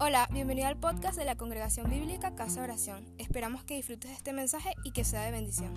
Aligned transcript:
Hola, 0.00 0.28
bienvenido 0.32 0.68
al 0.68 0.78
podcast 0.78 1.18
de 1.18 1.24
la 1.24 1.34
Congregación 1.34 1.90
Bíblica 1.90 2.36
Casa 2.36 2.62
Oración. 2.62 3.04
Esperamos 3.18 3.64
que 3.64 3.74
disfrutes 3.74 4.10
de 4.10 4.16
este 4.16 4.32
mensaje 4.32 4.70
y 4.84 4.92
que 4.92 5.02
sea 5.02 5.24
de 5.24 5.32
bendición. 5.32 5.74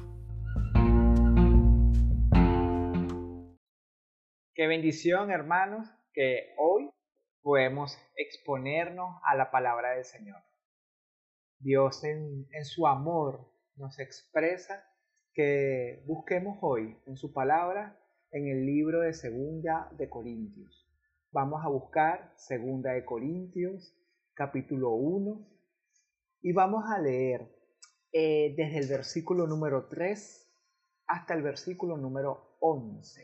Qué 4.54 4.68
bendición, 4.68 5.32
hermanos, 5.32 5.88
que 6.14 6.54
hoy 6.60 6.92
podemos 7.42 7.98
exponernos 8.16 9.20
a 9.26 9.36
la 9.36 9.50
palabra 9.50 9.96
del 9.96 10.06
Señor. 10.06 10.38
Dios 11.58 12.04
en, 12.04 12.46
en 12.52 12.66
su 12.66 12.86
amor 12.86 13.52
nos 13.76 13.98
expresa 13.98 14.86
que 15.34 16.04
busquemos 16.06 16.60
hoy 16.62 16.96
en 17.08 17.18
su 17.18 17.34
palabra 17.34 18.00
en 18.30 18.48
el 18.48 18.68
libro 18.68 19.00
de 19.00 19.14
Segunda 19.14 19.90
de 19.98 20.08
Corintios. 20.10 20.88
Vamos 21.32 21.66
a 21.66 21.70
buscar 21.70 22.32
Segunda 22.36 22.92
de 22.92 23.04
Corintios 23.04 23.98
capítulo 24.42 24.96
1 24.96 25.48
y 26.42 26.52
vamos 26.52 26.84
a 26.88 26.98
leer 26.98 27.48
eh, 28.12 28.56
desde 28.58 28.80
el 28.80 28.88
versículo 28.88 29.46
número 29.46 29.88
3 29.88 30.52
hasta 31.06 31.36
el 31.36 31.44
versículo 31.44 31.96
número 31.96 32.58
11. 32.60 33.22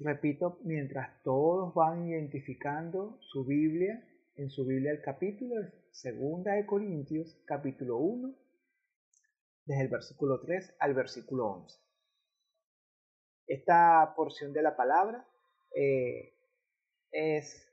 Repito, 0.00 0.58
mientras 0.64 1.22
todos 1.22 1.72
van 1.72 2.08
identificando 2.08 3.20
su 3.20 3.44
Biblia, 3.44 4.04
en 4.34 4.50
su 4.50 4.66
Biblia 4.66 4.90
el 4.90 5.02
capítulo 5.02 5.54
es 5.62 5.72
Segunda 5.92 6.54
de 6.54 6.66
Corintios, 6.66 7.40
capítulo 7.46 7.98
1, 7.98 8.34
desde 9.66 9.82
el 9.82 9.88
versículo 9.88 10.40
3 10.40 10.78
al 10.80 10.94
versículo 10.94 11.46
11. 11.46 11.78
Esta 13.46 14.14
porción 14.16 14.52
de 14.52 14.62
la 14.62 14.74
palabra 14.74 15.24
eh, 15.76 16.34
es 17.12 17.67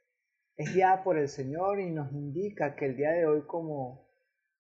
es 0.57 0.73
guiada 0.73 1.03
por 1.03 1.17
el 1.17 1.27
Señor 1.27 1.79
y 1.79 1.91
nos 1.91 2.11
indica 2.13 2.75
que 2.75 2.85
el 2.85 2.95
día 2.95 3.11
de 3.11 3.27
hoy 3.27 3.45
como 3.45 4.09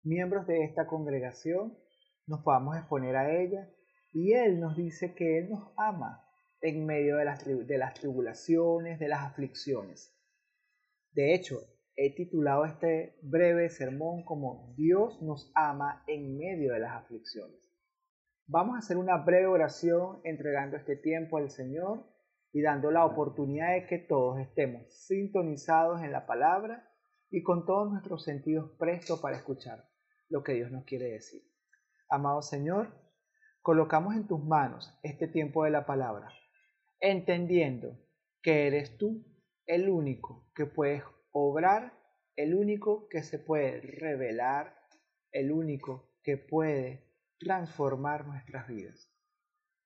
miembros 0.02 0.46
de 0.46 0.64
esta 0.64 0.86
congregación 0.86 1.78
nos 2.26 2.42
podamos 2.42 2.76
exponer 2.76 3.16
a 3.16 3.40
ella 3.40 3.70
y 4.12 4.32
Él 4.32 4.60
nos 4.60 4.76
dice 4.76 5.14
que 5.14 5.38
Él 5.38 5.50
nos 5.50 5.72
ama 5.76 6.24
en 6.60 6.84
medio 6.84 7.16
de 7.16 7.24
las, 7.24 7.44
de 7.44 7.78
las 7.78 7.94
tribulaciones, 7.94 8.98
de 8.98 9.08
las 9.08 9.22
aflicciones. 9.22 10.14
De 11.12 11.34
hecho, 11.34 11.56
he 11.96 12.14
titulado 12.14 12.66
este 12.66 13.18
breve 13.22 13.68
sermón 13.70 14.24
como 14.24 14.74
Dios 14.76 15.20
nos 15.22 15.50
ama 15.54 16.04
en 16.06 16.36
medio 16.36 16.74
de 16.74 16.80
las 16.80 16.92
aflicciones. 16.92 17.58
Vamos 18.46 18.76
a 18.76 18.78
hacer 18.80 18.96
una 18.96 19.16
breve 19.16 19.46
oración 19.46 20.20
entregando 20.24 20.76
este 20.76 20.96
tiempo 20.96 21.38
al 21.38 21.50
Señor 21.50 22.04
y 22.52 22.62
dando 22.62 22.90
la 22.90 23.04
oportunidad 23.04 23.74
de 23.74 23.86
que 23.86 23.98
todos 23.98 24.40
estemos 24.40 24.82
sintonizados 25.06 26.02
en 26.02 26.12
la 26.12 26.26
palabra 26.26 26.90
y 27.30 27.42
con 27.42 27.64
todos 27.64 27.90
nuestros 27.90 28.24
sentidos 28.24 28.70
prestos 28.78 29.20
para 29.20 29.36
escuchar 29.36 29.88
lo 30.28 30.42
que 30.42 30.54
Dios 30.54 30.70
nos 30.70 30.84
quiere 30.84 31.12
decir. 31.12 31.42
Amado 32.08 32.42
Señor, 32.42 32.88
colocamos 33.62 34.14
en 34.14 34.26
tus 34.26 34.42
manos 34.44 34.98
este 35.02 35.28
tiempo 35.28 35.64
de 35.64 35.70
la 35.70 35.86
palabra, 35.86 36.32
entendiendo 37.00 37.96
que 38.42 38.66
eres 38.66 38.96
tú 38.96 39.24
el 39.66 39.88
único 39.88 40.50
que 40.54 40.66
puedes 40.66 41.04
obrar, 41.30 41.92
el 42.36 42.54
único 42.54 43.08
que 43.08 43.22
se 43.22 43.38
puede 43.38 43.80
revelar, 43.80 44.74
el 45.30 45.52
único 45.52 46.14
que 46.22 46.36
puede 46.36 47.10
transformar 47.38 48.26
nuestras 48.26 48.66
vidas. 48.66 49.09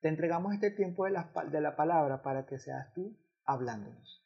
Te 0.05 0.10
entregamos 0.10 0.52
este 0.52 0.70
tiempo 0.70 1.06
de 1.06 1.12
la, 1.12 1.77
palabra 1.77 2.20
para 2.20 2.44
que 2.44 2.58
seas 2.58 2.92
tú 2.92 3.16
hablándonos. 3.47 4.22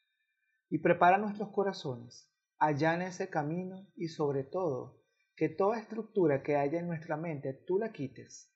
Y 0.69 0.79
prepara 0.79 1.19
nuestros 1.19 1.51
corazones, 1.51 2.29
allá 2.59 2.97
ese 3.07 3.31
camino 3.31 3.87
y 3.95 4.09
sobre 4.09 4.43
todo 4.43 5.01
que 5.37 5.49
toda 5.49 5.79
estructura 5.79 6.43
que 6.43 6.57
haya 6.57 6.81
en 6.81 6.89
nuestra 6.89 7.17
mente 7.17 7.53
tú 7.65 7.79
la 7.79 7.93
quites 7.93 8.53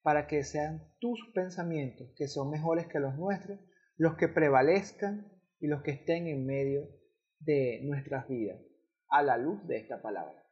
para 0.00 0.26
que 0.26 0.44
sean 0.44 0.82
tus 0.98 1.30
pensamientos, 1.34 2.14
que 2.16 2.26
son 2.26 2.48
mejores 2.48 2.86
que 2.86 3.00
los 3.00 3.16
nuestros, 3.16 3.60
los 3.98 4.16
que 4.16 4.28
prevalezcan 4.28 5.30
y 5.60 5.66
los 5.66 5.82
que 5.82 5.90
estén 5.90 6.26
en 6.26 6.46
medio 6.46 6.88
de 7.38 7.82
nuestras 7.84 8.28
vidas, 8.28 8.62
a 9.10 9.22
la 9.22 9.36
luz 9.36 9.62
de 9.66 9.76
esta 9.76 10.00
palabra. 10.00 10.42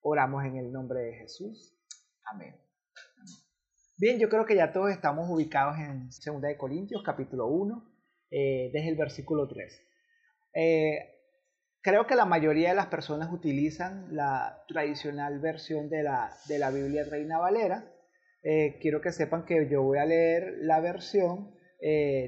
Oramos 0.00 0.44
en 0.44 0.56
el 0.56 0.72
nombre 0.72 1.02
de 1.02 1.14
Jesús. 1.18 1.78
Amén. 2.24 2.56
Bien, 4.02 4.18
yo 4.18 4.28
creo 4.28 4.44
que 4.44 4.56
ya 4.56 4.72
todos 4.72 4.90
estamos 4.90 5.30
ubicados 5.30 5.78
en 5.78 6.08
2 6.08 6.42
de 6.42 6.56
Corintios, 6.56 7.04
capítulo 7.04 7.46
1, 7.46 7.88
eh, 8.32 8.70
desde 8.72 8.88
el 8.88 8.96
versículo 8.96 9.46
3. 9.46 9.80
Eh, 10.54 10.98
creo 11.82 12.04
que 12.08 12.16
la 12.16 12.24
mayoría 12.24 12.70
de 12.70 12.74
las 12.74 12.88
personas 12.88 13.32
utilizan 13.32 14.08
la 14.10 14.64
tradicional 14.66 15.38
versión 15.38 15.88
de 15.88 16.02
la, 16.02 16.36
de 16.48 16.58
la 16.58 16.72
Biblia 16.72 17.04
Reina 17.08 17.38
Valera. 17.38 17.94
Eh, 18.42 18.80
quiero 18.80 19.00
que 19.00 19.12
sepan 19.12 19.44
que 19.44 19.68
yo 19.70 19.84
voy 19.84 19.98
a 19.98 20.04
leer 20.04 20.52
la 20.62 20.80
versión 20.80 21.54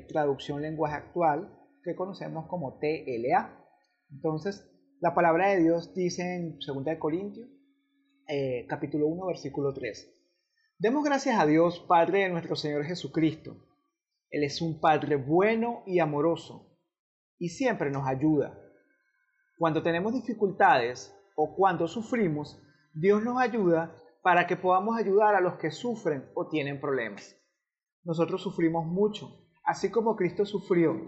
traducción 0.08 0.62
lenguaje 0.62 0.94
actual 0.94 1.58
que 1.82 1.96
conocemos 1.96 2.46
como 2.46 2.78
TLA. 2.78 3.66
Entonces, 4.12 4.64
la 5.00 5.12
palabra 5.12 5.48
de 5.48 5.60
Dios 5.60 5.92
dice 5.92 6.36
en 6.36 6.56
2 6.64 6.84
de 6.84 6.98
Corintios, 7.00 7.48
capítulo 8.68 9.08
1, 9.08 9.26
versículo 9.26 9.74
3. 9.74 10.13
Demos 10.76 11.04
gracias 11.04 11.38
a 11.38 11.46
Dios, 11.46 11.78
Padre 11.86 12.24
de 12.24 12.30
nuestro 12.30 12.56
Señor 12.56 12.84
Jesucristo. 12.84 13.56
Él 14.28 14.42
es 14.42 14.60
un 14.60 14.80
Padre 14.80 15.14
bueno 15.14 15.84
y 15.86 16.00
amoroso 16.00 16.76
y 17.38 17.50
siempre 17.50 17.92
nos 17.92 18.08
ayuda. 18.08 18.58
Cuando 19.56 19.84
tenemos 19.84 20.12
dificultades 20.12 21.16
o 21.36 21.54
cuando 21.54 21.86
sufrimos, 21.86 22.60
Dios 22.92 23.22
nos 23.22 23.40
ayuda 23.40 23.94
para 24.20 24.48
que 24.48 24.56
podamos 24.56 24.98
ayudar 24.98 25.36
a 25.36 25.40
los 25.40 25.58
que 25.58 25.70
sufren 25.70 26.28
o 26.34 26.48
tienen 26.48 26.80
problemas. 26.80 27.36
Nosotros 28.02 28.42
sufrimos 28.42 28.84
mucho, 28.84 29.30
así 29.64 29.92
como 29.92 30.16
Cristo 30.16 30.44
sufrió, 30.44 31.00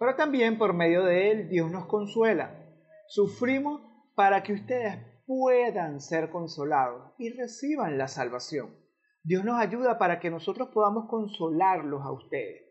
pero 0.00 0.16
también 0.16 0.58
por 0.58 0.74
medio 0.74 1.04
de 1.04 1.30
Él 1.30 1.48
Dios 1.48 1.70
nos 1.70 1.86
consuela. 1.86 2.60
Sufrimos 3.06 3.80
para 4.16 4.42
que 4.42 4.54
ustedes 4.54 4.98
puedan 5.26 6.00
ser 6.00 6.28
consolados 6.28 7.12
y 7.18 7.30
reciban 7.30 7.98
la 7.98 8.08
salvación. 8.08 8.85
Dios 9.26 9.44
nos 9.44 9.58
ayuda 9.58 9.98
para 9.98 10.20
que 10.20 10.30
nosotros 10.30 10.68
podamos 10.68 11.08
consolarlos 11.10 12.00
a 12.02 12.12
ustedes. 12.12 12.62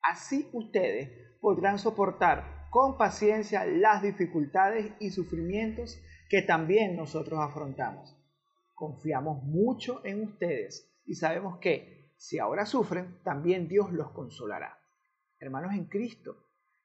Así 0.00 0.48
ustedes 0.54 1.10
podrán 1.42 1.78
soportar 1.78 2.68
con 2.70 2.96
paciencia 2.96 3.66
las 3.66 4.00
dificultades 4.00 4.94
y 4.98 5.10
sufrimientos 5.10 6.00
que 6.30 6.40
también 6.40 6.96
nosotros 6.96 7.38
afrontamos. 7.40 8.16
Confiamos 8.74 9.42
mucho 9.42 10.00
en 10.06 10.22
ustedes 10.22 10.90
y 11.04 11.16
sabemos 11.16 11.58
que 11.58 12.14
si 12.16 12.38
ahora 12.38 12.64
sufren, 12.64 13.20
también 13.22 13.68
Dios 13.68 13.92
los 13.92 14.10
consolará. 14.12 14.78
Hermanos 15.38 15.74
en 15.74 15.84
Cristo, 15.84 16.34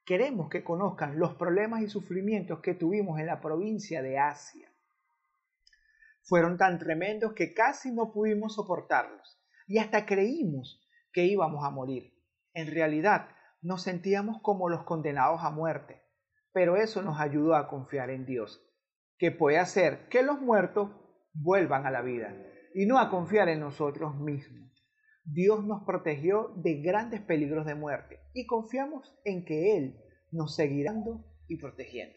queremos 0.03 0.49
que 0.49 0.65
conozcan 0.65 1.19
los 1.19 1.35
problemas 1.35 1.83
y 1.83 1.87
sufrimientos 1.87 2.59
que 2.59 2.73
tuvimos 2.73 3.17
en 3.17 3.27
la 3.27 3.39
provincia 3.39 4.01
de 4.01 4.19
Asia 4.19 4.64
fueron 6.25 6.57
tan 6.57 6.79
tremendos 6.79 7.33
que 7.33 7.53
casi 7.53 7.91
no 7.91 8.11
pudimos 8.11 8.55
soportarlos 8.55 9.41
y 9.67 9.77
hasta 9.77 10.05
creímos 10.05 10.81
que 11.11 11.25
íbamos 11.25 11.63
a 11.63 11.69
morir. 11.69 12.13
En 12.53 12.67
realidad, 12.67 13.29
nos 13.61 13.83
sentíamos 13.83 14.41
como 14.41 14.69
los 14.69 14.83
condenados 14.83 15.41
a 15.41 15.49
muerte, 15.49 16.03
pero 16.51 16.77
eso 16.77 17.01
nos 17.01 17.19
ayudó 17.19 17.55
a 17.55 17.67
confiar 17.67 18.09
en 18.09 18.25
Dios, 18.25 18.61
que 19.17 19.31
puede 19.31 19.57
hacer 19.57 20.07
que 20.09 20.23
los 20.23 20.39
muertos 20.41 20.91
vuelvan 21.33 21.85
a 21.85 21.91
la 21.91 22.01
vida 22.01 22.35
y 22.73 22.85
no 22.85 22.99
a 22.99 23.09
confiar 23.09 23.49
en 23.49 23.59
nosotros 23.59 24.15
mismos. 24.15 24.65
Dios 25.23 25.65
nos 25.65 25.83
protegió 25.83 26.53
de 26.57 26.81
grandes 26.81 27.21
peligros 27.21 27.65
de 27.65 27.75
muerte 27.75 28.19
y 28.33 28.45
confiamos 28.45 29.17
en 29.23 29.43
que 29.43 29.77
Él 29.77 29.99
nos 30.31 30.55
seguirá 30.55 30.93
dando 30.93 31.25
y 31.47 31.57
protegiendo. 31.57 32.15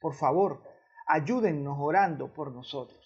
Por 0.00 0.14
favor, 0.14 0.62
ayúdennos 1.06 1.76
orando 1.80 2.32
por 2.34 2.52
nosotros. 2.52 3.05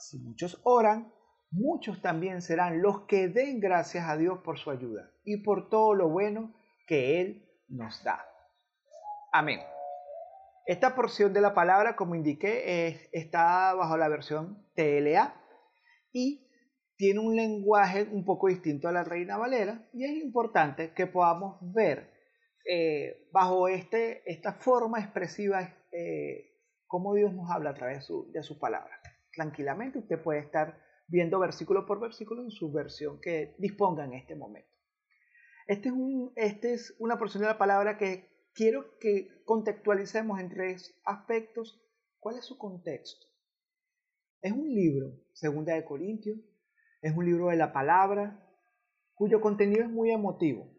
Si 0.00 0.18
muchos 0.18 0.58
oran, 0.64 1.12
muchos 1.50 2.00
también 2.00 2.40
serán 2.40 2.80
los 2.80 3.02
que 3.02 3.28
den 3.28 3.60
gracias 3.60 4.08
a 4.08 4.16
Dios 4.16 4.38
por 4.42 4.58
su 4.58 4.70
ayuda 4.70 5.10
y 5.24 5.42
por 5.42 5.68
todo 5.68 5.94
lo 5.94 6.08
bueno 6.08 6.54
que 6.86 7.20
Él 7.20 7.46
nos 7.68 8.02
da. 8.02 8.24
Amén. 9.30 9.60
Esta 10.66 10.94
porción 10.94 11.34
de 11.34 11.42
la 11.42 11.52
palabra, 11.52 11.96
como 11.96 12.14
indiqué, 12.14 13.08
está 13.12 13.74
bajo 13.74 13.96
la 13.98 14.08
versión 14.08 14.66
TLA 14.74 15.34
y 16.12 16.48
tiene 16.96 17.20
un 17.20 17.36
lenguaje 17.36 18.04
un 18.10 18.24
poco 18.24 18.48
distinto 18.48 18.88
a 18.88 18.92
la 18.92 19.04
Reina 19.04 19.36
Valera 19.36 19.86
y 19.92 20.04
es 20.04 20.12
importante 20.12 20.92
que 20.94 21.06
podamos 21.06 21.58
ver 21.72 22.10
eh, 22.64 23.28
bajo 23.32 23.68
este, 23.68 24.22
esta 24.30 24.54
forma 24.54 25.00
expresiva 25.00 25.76
eh, 25.92 26.52
cómo 26.86 27.14
Dios 27.14 27.32
nos 27.34 27.50
habla 27.50 27.70
a 27.70 27.74
través 27.74 27.98
de 27.98 28.02
su, 28.02 28.30
de 28.32 28.42
su 28.42 28.58
palabra 28.58 29.00
tranquilamente 29.34 29.98
usted 29.98 30.22
puede 30.22 30.40
estar 30.40 30.80
viendo 31.06 31.38
versículo 31.38 31.86
por 31.86 32.00
versículo 32.00 32.42
en 32.42 32.50
su 32.50 32.70
versión 32.70 33.20
que 33.20 33.54
disponga 33.58 34.04
en 34.04 34.14
este 34.14 34.34
momento. 34.34 34.70
Este 35.66 35.88
es, 35.88 35.94
un, 35.94 36.32
este 36.36 36.74
es 36.74 36.94
una 36.98 37.18
porción 37.18 37.42
de 37.42 37.48
la 37.48 37.58
palabra 37.58 37.96
que 37.96 38.28
quiero 38.54 38.98
que 38.98 39.42
contextualicemos 39.44 40.40
en 40.40 40.48
tres 40.48 41.00
aspectos 41.04 41.80
¿Cuál 42.20 42.36
es 42.36 42.44
su 42.44 42.58
contexto? 42.58 43.26
Es 44.42 44.52
un 44.52 44.68
libro, 44.68 45.10
Segunda 45.32 45.74
de 45.74 45.84
Corintios, 45.84 46.38
es 47.00 47.16
un 47.16 47.24
libro 47.24 47.48
de 47.48 47.56
la 47.56 47.72
palabra, 47.72 48.46
cuyo 49.14 49.40
contenido 49.40 49.84
es 49.84 49.90
muy 49.90 50.10
emotivo. 50.10 50.70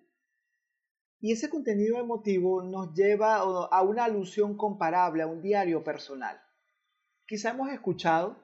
Y 1.19 1.31
ese 1.31 1.49
contenido 1.49 1.97
emotivo 1.97 2.61
nos 2.61 2.93
lleva 2.93 3.37
a 3.37 3.81
una 3.81 4.05
alusión 4.05 4.55
comparable 4.55 5.23
a 5.23 5.27
un 5.27 5.41
diario 5.41 5.83
personal. 5.83 6.39
Quizá 7.25 7.51
hemos 7.51 7.71
escuchado 7.71 8.40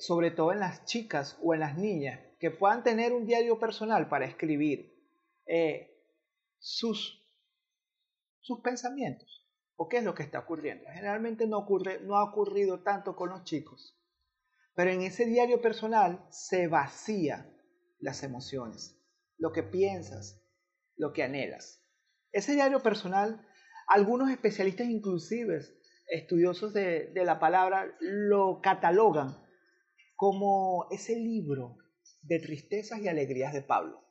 sobre 0.00 0.30
todo 0.30 0.52
en 0.52 0.60
las 0.60 0.84
chicas 0.84 1.38
o 1.42 1.54
en 1.54 1.60
las 1.60 1.76
niñas, 1.76 2.20
que 2.38 2.50
puedan 2.50 2.82
tener 2.82 3.12
un 3.12 3.26
diario 3.26 3.58
personal 3.58 4.08
para 4.08 4.26
escribir 4.26 4.94
eh, 5.46 5.96
sus, 6.58 7.22
sus 8.40 8.60
pensamientos 8.60 9.46
o 9.76 9.88
qué 9.88 9.98
es 9.98 10.04
lo 10.04 10.14
que 10.14 10.22
está 10.22 10.40
ocurriendo. 10.40 10.84
Generalmente 10.92 11.46
no, 11.46 11.58
ocurre, 11.58 12.00
no 12.00 12.16
ha 12.16 12.24
ocurrido 12.24 12.82
tanto 12.82 13.14
con 13.14 13.30
los 13.30 13.44
chicos, 13.44 13.98
pero 14.74 14.90
en 14.90 15.02
ese 15.02 15.26
diario 15.26 15.60
personal 15.60 16.26
se 16.30 16.66
vacía 16.66 17.50
las 17.98 18.22
emociones, 18.22 18.98
lo 19.38 19.52
que 19.52 19.62
piensas, 19.62 20.42
lo 20.96 21.12
que 21.12 21.22
anhelas. 21.22 21.82
Ese 22.32 22.52
diario 22.52 22.82
personal, 22.82 23.46
algunos 23.88 24.30
especialistas 24.30 24.88
inclusive, 24.88 25.60
estudiosos 26.08 26.72
de, 26.72 27.10
la 27.14 27.38
palabra, 27.38 27.96
lo 28.00 28.60
catalogan 28.62 29.36
como 30.14 30.86
ese 30.90 31.16
libro 31.16 31.76
de 32.22 32.38
tristezas 32.38 33.00
y 33.00 33.08
alegrías 33.08 33.52
de 33.52 33.62
Pablo. 33.62 34.02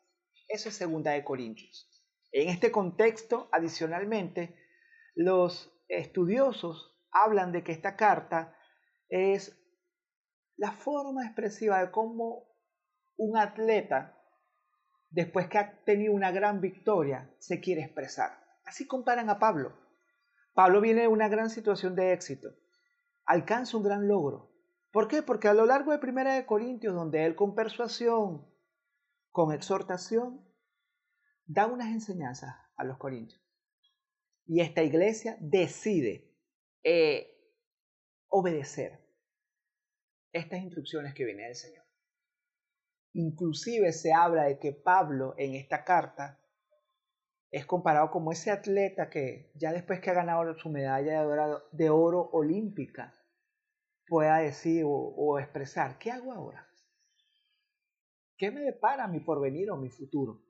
Eso 0.48 0.70
es 0.70 0.76
segunda 0.76 1.12
de 1.12 1.24
Corintios. 1.24 1.92
En 2.32 2.50
este 2.50 2.72
contexto, 2.72 3.50
adicionalmente, 3.52 4.56
los 5.16 5.72
estudiosos 5.88 6.98
hablan 7.12 7.52
de 7.52 7.64
que 7.64 7.72
esta 7.72 7.96
carta 7.96 8.56
es 9.10 9.58
la 10.58 10.72
forma 10.72 11.26
expresiva 11.26 11.82
de 11.82 11.92
cómo 11.92 12.56
un 13.18 13.38
atleta, 13.38 14.22
después 15.10 15.48
que 15.48 15.58
ha 15.58 15.84
tenido 15.84 16.14
una 16.14 16.32
gran 16.32 16.60
victoria, 16.60 17.34
se 17.40 17.62
quiere 17.62 17.82
expresar. 17.82 18.32
Así 18.66 18.86
comparan 18.86 19.30
a 19.30 19.40
Pablo. 19.40 19.85
Pablo 20.56 20.80
viene 20.80 21.02
de 21.02 21.08
una 21.10 21.28
gran 21.28 21.50
situación 21.50 21.96
de 21.96 22.14
éxito, 22.14 22.56
alcanza 23.26 23.76
un 23.76 23.84
gran 23.84 24.08
logro. 24.08 24.54
¿Por 24.90 25.10
qué? 25.10 25.22
Porque 25.22 25.50
a 25.50 25.54
lo 25.54 25.66
largo 25.66 25.92
de 25.92 26.00
Primera 26.00 26.34
de 26.34 26.46
Corintios, 26.46 26.96
donde 26.96 27.26
él 27.26 27.36
con 27.36 27.54
persuasión, 27.54 28.50
con 29.32 29.52
exhortación, 29.52 30.50
da 31.46 31.68
unas 31.68 31.90
enseñanzas 31.90 32.56
a 32.78 32.86
los 32.86 32.98
corintios. 32.98 33.44
Y 34.46 34.62
esta 34.62 34.82
iglesia 34.82 35.36
decide 35.42 36.34
eh, 36.84 37.38
obedecer 38.30 39.06
estas 40.32 40.62
instrucciones 40.62 41.14
que 41.14 41.26
viene 41.26 41.44
del 41.44 41.56
Señor. 41.56 41.84
Inclusive 43.12 43.92
se 43.92 44.14
habla 44.14 44.44
de 44.44 44.58
que 44.58 44.72
Pablo 44.72 45.36
en 45.38 45.56
esta 45.56 45.84
carta 45.84 46.40
es 47.52 47.66
comparado 47.66 48.12
como 48.12 48.32
ese 48.32 48.52
atleta 48.52 49.10
que 49.10 49.52
ya 49.56 49.72
después 49.72 50.00
que 50.02 50.10
ha 50.10 50.14
ganado 50.14 50.58
su 50.58 50.70
medalla 50.70 51.24
de 51.72 51.90
oro, 51.90 52.30
olímpica 52.32 53.14
pueda 54.08 54.40
decir 54.40 54.84
o, 54.86 54.92
o 54.92 55.40
expresar, 55.40 55.98
¿qué 55.98 56.12
hago 56.12 56.34
ahora? 56.34 56.68
¿Qué 58.38 58.52
me 58.52 58.62
depara 58.62 59.08
mi 59.08 59.20
porvenir 59.20 59.72
o 59.72 59.78
mi 59.78 59.90
futuro? 59.90 60.44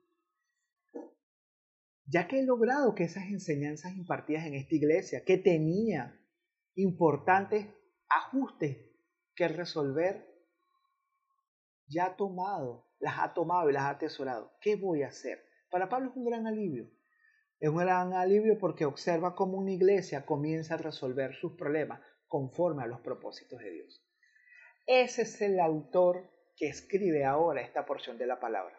Ya 2.04 2.28
que 2.28 2.40
he 2.40 2.44
logrado 2.44 2.94
que 2.94 3.04
esas 3.04 3.24
enseñanzas 3.24 3.96
impartidas 3.96 4.46
en 4.46 4.54
esta 4.54 4.74
iglesia, 4.74 5.24
que 5.24 5.38
tenía 5.38 6.20
importantes 6.74 7.66
ajustes 8.08 8.76
que 9.34 9.48
resolver, 9.48 10.24
ya 11.88 12.06
ha 12.06 12.16
tomado, 12.16 12.86
las 12.98 13.18
ha 13.18 13.34
tomado 13.34 13.70
y 13.70 13.72
las 13.72 13.84
ha 13.84 13.90
atesorado. 13.90 14.52
¿Qué 14.60 14.76
voy 14.76 15.02
a 15.02 15.08
hacer? 15.08 15.45
Para 15.76 15.90
Pablo 15.90 16.08
es 16.08 16.16
un 16.16 16.24
gran 16.24 16.46
alivio. 16.46 16.88
Es 17.60 17.68
un 17.68 17.76
gran 17.76 18.14
alivio 18.14 18.56
porque 18.58 18.86
observa 18.86 19.34
cómo 19.34 19.58
una 19.58 19.72
iglesia 19.72 20.24
comienza 20.24 20.72
a 20.72 20.78
resolver 20.78 21.34
sus 21.34 21.52
problemas 21.52 22.00
conforme 22.28 22.82
a 22.82 22.86
los 22.86 23.00
propósitos 23.00 23.58
de 23.58 23.70
Dios. 23.72 24.02
Ese 24.86 25.20
es 25.20 25.38
el 25.42 25.60
autor 25.60 26.30
que 26.56 26.66
escribe 26.66 27.26
ahora 27.26 27.60
esta 27.60 27.84
porción 27.84 28.16
de 28.16 28.26
la 28.26 28.40
palabra. 28.40 28.74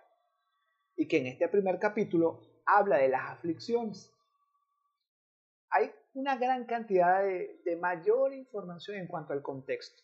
Y 0.95 1.07
que 1.07 1.19
en 1.19 1.27
este 1.27 1.47
primer 1.49 1.77
capítulo 1.77 2.41
habla 2.65 2.97
de 2.97 3.09
las 3.09 3.29
aflicciones. 3.29 4.11
Hay 5.69 5.91
una 6.15 6.35
gran 6.37 6.65
cantidad 6.65 7.21
de, 7.21 7.61
de 7.63 7.75
mayor 7.75 8.33
información 8.33 8.97
en 8.97 9.05
cuanto 9.05 9.33
al 9.33 9.43
contexto, 9.43 10.01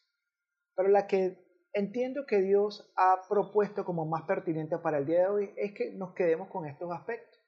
pero 0.76 0.90
la 0.90 1.08
que 1.08 1.44
entiendo 1.74 2.26
que 2.26 2.40
Dios 2.42 2.92
ha 2.96 3.22
propuesto 3.28 3.84
como 3.84 4.06
más 4.06 4.24
pertinente 4.24 4.78
para 4.78 5.00
el 5.00 5.06
día 5.06 5.22
de 5.22 5.28
hoy 5.28 5.54
es 5.58 5.74
que 5.74 5.92
nos 5.92 6.14
quedemos 6.14 6.50
con 6.50 6.66
estos 6.66 6.92
aspectos. 6.92 7.42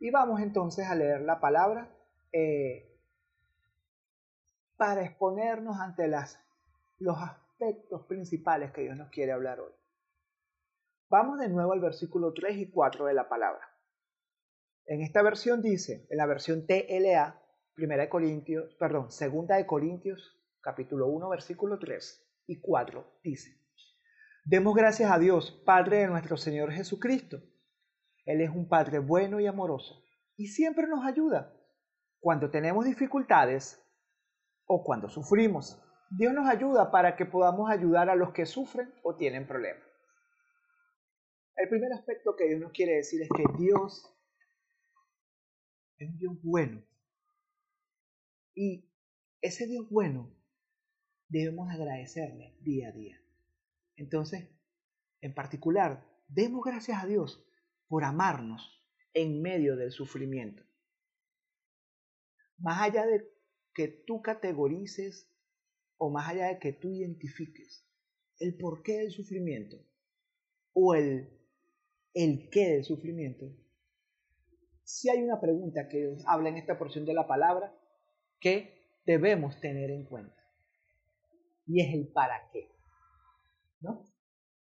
Y 0.00 0.10
vamos 0.10 0.40
entonces 0.40 0.88
a 0.88 0.94
leer 0.94 1.20
la 1.20 1.38
palabra 1.38 1.94
eh, 2.32 2.98
para 4.76 5.04
exponernos 5.04 5.78
ante 5.78 6.08
las, 6.08 6.40
los 6.98 7.16
aspectos 7.18 8.06
principales 8.06 8.72
que 8.72 8.82
Dios 8.82 8.96
nos 8.96 9.10
quiere 9.10 9.32
hablar 9.32 9.60
hoy. 9.60 9.72
Vamos 11.08 11.38
de 11.38 11.48
nuevo 11.48 11.72
al 11.72 11.80
versículo 11.80 12.32
3 12.32 12.56
y 12.56 12.70
4 12.70 13.04
de 13.04 13.14
la 13.14 13.28
palabra. 13.28 13.68
En 14.86 15.02
esta 15.02 15.22
versión 15.22 15.62
dice, 15.62 16.06
en 16.10 16.16
la 16.16 16.26
versión 16.26 16.66
TLA, 16.66 17.40
primera 17.74 18.02
de 18.02 18.08
Corintios, 18.08 18.74
perdón, 18.76 19.12
segunda 19.12 19.56
de 19.56 19.66
Corintios, 19.66 20.42
capítulo 20.60 21.06
1, 21.06 21.28
versículo 21.28 21.78
3 21.78 22.31
y 22.46 22.60
4 22.60 23.20
dice, 23.22 23.62
Demos 24.44 24.74
gracias 24.74 25.10
a 25.10 25.18
Dios, 25.18 25.62
Padre 25.64 25.98
de 25.98 26.08
nuestro 26.08 26.36
Señor 26.36 26.72
Jesucristo. 26.72 27.40
Él 28.24 28.40
es 28.40 28.50
un 28.50 28.68
Padre 28.68 28.98
bueno 28.98 29.38
y 29.38 29.46
amoroso 29.46 30.02
y 30.36 30.48
siempre 30.48 30.88
nos 30.88 31.04
ayuda 31.04 31.54
cuando 32.18 32.50
tenemos 32.50 32.84
dificultades 32.84 33.80
o 34.66 34.82
cuando 34.82 35.08
sufrimos. 35.08 35.80
Dios 36.10 36.34
nos 36.34 36.48
ayuda 36.48 36.90
para 36.90 37.16
que 37.16 37.24
podamos 37.24 37.70
ayudar 37.70 38.10
a 38.10 38.16
los 38.16 38.32
que 38.32 38.46
sufren 38.46 38.92
o 39.02 39.14
tienen 39.16 39.46
problemas. 39.46 39.86
El 41.56 41.68
primer 41.68 41.92
aspecto 41.92 42.34
que 42.36 42.48
Dios 42.48 42.60
nos 42.60 42.72
quiere 42.72 42.96
decir 42.96 43.22
es 43.22 43.28
que 43.28 43.44
Dios 43.58 44.12
es 45.98 46.08
un 46.08 46.18
Dios 46.18 46.34
bueno. 46.42 46.82
Y 48.54 48.90
ese 49.40 49.66
Dios 49.66 49.88
bueno 49.88 50.34
debemos 51.32 51.70
agradecerle 51.70 52.54
día 52.60 52.88
a 52.88 52.92
día. 52.92 53.18
Entonces, 53.96 54.48
en 55.22 55.34
particular, 55.34 56.06
demos 56.28 56.62
gracias 56.62 57.02
a 57.02 57.06
Dios 57.06 57.42
por 57.88 58.04
amarnos 58.04 58.78
en 59.14 59.40
medio 59.40 59.76
del 59.76 59.92
sufrimiento. 59.92 60.62
Más 62.58 62.82
allá 62.82 63.06
de 63.06 63.26
que 63.74 63.88
tú 63.88 64.20
categorices 64.20 65.26
o 65.96 66.10
más 66.10 66.28
allá 66.28 66.48
de 66.48 66.58
que 66.58 66.74
tú 66.74 66.90
identifiques 66.90 67.88
el 68.38 68.58
porqué 68.58 68.98
del 68.98 69.10
sufrimiento 69.10 69.78
o 70.74 70.94
el, 70.94 71.30
el 72.12 72.50
qué 72.50 72.68
del 72.68 72.84
sufrimiento, 72.84 73.46
si 74.84 75.08
hay 75.08 75.22
una 75.22 75.40
pregunta 75.40 75.88
que 75.88 76.14
habla 76.26 76.50
en 76.50 76.58
esta 76.58 76.78
porción 76.78 77.06
de 77.06 77.14
la 77.14 77.26
palabra 77.26 77.74
que 78.38 79.00
debemos 79.06 79.58
tener 79.60 79.90
en 79.90 80.04
cuenta 80.04 80.41
y 81.66 81.80
es 81.80 81.94
el 81.94 82.08
para 82.12 82.50
qué. 82.50 82.70
¿No? 83.80 84.04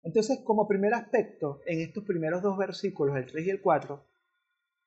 Entonces, 0.04 0.40
como 0.46 0.68
primer 0.68 0.94
aspecto, 0.94 1.62
en 1.66 1.82
estos 1.82 2.04
primeros 2.06 2.42
dos 2.42 2.58
versículos, 2.58 3.18
el 3.18 3.26
3 3.26 3.48
y 3.48 3.50
el 3.50 3.62
4, 3.62 4.06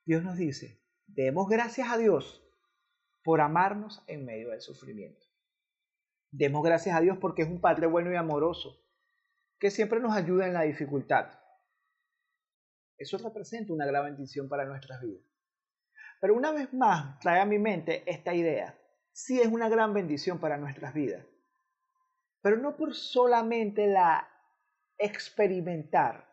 Dios 0.04 0.22
nos 0.22 0.36
dice, 0.36 0.80
demos 1.06 1.48
gracias 1.48 1.88
a 1.90 1.98
Dios 1.98 2.42
por 3.22 3.40
amarnos 3.40 4.02
en 4.06 4.24
medio 4.24 4.50
del 4.50 4.60
sufrimiento. 4.60 5.26
Demos 6.30 6.64
gracias 6.64 6.96
a 6.96 7.00
Dios 7.00 7.18
porque 7.20 7.42
es 7.42 7.48
un 7.48 7.60
Padre 7.60 7.86
bueno 7.86 8.10
y 8.10 8.16
amoroso, 8.16 8.82
que 9.58 9.70
siempre 9.70 10.00
nos 10.00 10.16
ayuda 10.16 10.46
en 10.46 10.54
la 10.54 10.62
dificultad. 10.62 11.38
Eso 12.96 13.18
representa 13.18 13.72
una 13.72 13.86
gran 13.86 14.04
bendición 14.04 14.48
para 14.48 14.64
nuestras 14.64 15.02
vidas. 15.02 15.24
Pero 16.20 16.34
una 16.34 16.52
vez 16.52 16.72
más 16.72 17.18
trae 17.18 17.40
a 17.40 17.44
mi 17.44 17.58
mente 17.58 18.02
esta 18.10 18.34
idea. 18.34 18.78
Sí 19.12 19.40
es 19.40 19.48
una 19.48 19.68
gran 19.68 19.92
bendición 19.92 20.38
para 20.38 20.56
nuestras 20.56 20.94
vidas, 20.94 21.26
pero 22.42 22.56
no 22.56 22.76
por 22.76 22.94
solamente 22.94 23.86
la 23.86 24.28
experimentar 24.98 26.28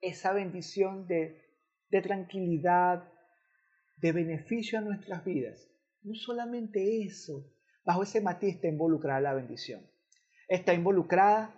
esa 0.00 0.32
bendición 0.32 1.06
de, 1.06 1.42
de 1.90 2.02
tranquilidad, 2.02 3.04
de 3.96 4.12
beneficio 4.12 4.78
a 4.78 4.82
nuestras 4.82 5.24
vidas. 5.24 5.68
No 6.02 6.14
solamente 6.14 7.02
eso, 7.02 7.52
bajo 7.84 8.02
ese 8.02 8.20
matiz 8.20 8.54
está 8.54 8.68
involucrada 8.68 9.20
la 9.20 9.34
bendición. 9.34 9.82
Está 10.48 10.72
involucrada 10.72 11.54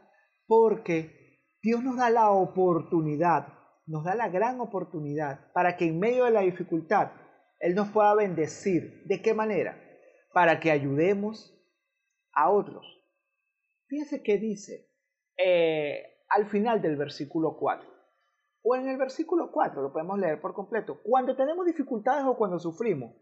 porque 0.47 1.41
Dios 1.63 1.83
nos 1.85 1.97
da 1.97 2.11
la 2.11 2.31
oportunidad, 2.31 3.49
nos 3.87 4.05
da 4.05 4.15
la 4.15 4.29
gran 4.29 4.61
oportunidad 4.61 5.53
para 5.53 5.77
que 5.77 5.87
en 5.87 5.99
medio 5.99 6.25
de 6.25 6.33
la 6.33 6.41
dificultad 6.41 7.13
Él 7.61 7.75
nos 7.75 7.91
pueda 7.91 8.15
bendecir. 8.15 9.05
¿De 9.07 9.23
qué 9.23 9.35
manera? 9.35 9.83
para 10.33 10.61
que 10.61 10.71
ayudemos 10.71 11.55
a 12.33 12.51
otros. 12.51 12.85
Fíjense 13.93 14.23
qué 14.23 14.39
dice 14.39 14.89
eh, 15.37 16.03
al 16.31 16.47
final 16.47 16.81
del 16.81 16.97
versículo 16.97 17.59
4. 17.59 17.87
O 18.63 18.75
en 18.75 18.89
el 18.89 18.97
versículo 18.97 19.53
4, 19.53 19.83
lo 19.83 19.93
podemos 19.93 20.19
leer 20.19 20.41
por 20.41 20.55
completo. 20.55 21.03
Cuando 21.03 21.37
tenemos 21.37 21.67
dificultades 21.67 22.25
o 22.25 22.39
cuando 22.39 22.59
sufrimos, 22.59 23.15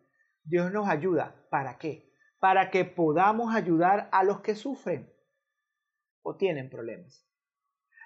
Dios 0.45 0.71
nos 0.71 0.89
ayuda. 0.89 1.45
¿Para 1.51 1.77
qué? 1.77 2.15
Para 2.39 2.71
que 2.71 2.85
podamos 2.85 3.53
ayudar 3.53 4.09
a 4.13 4.23
los 4.23 4.43
que 4.43 4.55
sufren 4.55 5.13
o 6.23 6.37
tienen 6.37 6.71
problemas. 6.71 7.29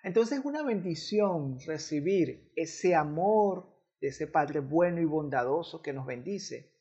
Entonces 0.02 0.38
es 0.38 0.44
una 0.47 0.62
bendición 0.62 1.59
recibir 1.66 2.50
ese 2.56 2.94
amor 2.94 3.68
de 4.00 4.09
ese 4.09 4.26
Padre 4.26 4.61
bueno 4.61 5.02
y 5.02 5.04
bondadoso 5.04 5.83
que 5.83 5.92
nos 5.92 6.06
bendice, 6.06 6.73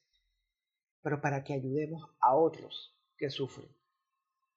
pero 1.02 1.20
para 1.20 1.44
que 1.44 1.56
ayudemos 1.56 2.10
a 2.22 2.38
otros 2.38 2.98
que 3.18 3.30
sufren. 3.30 3.68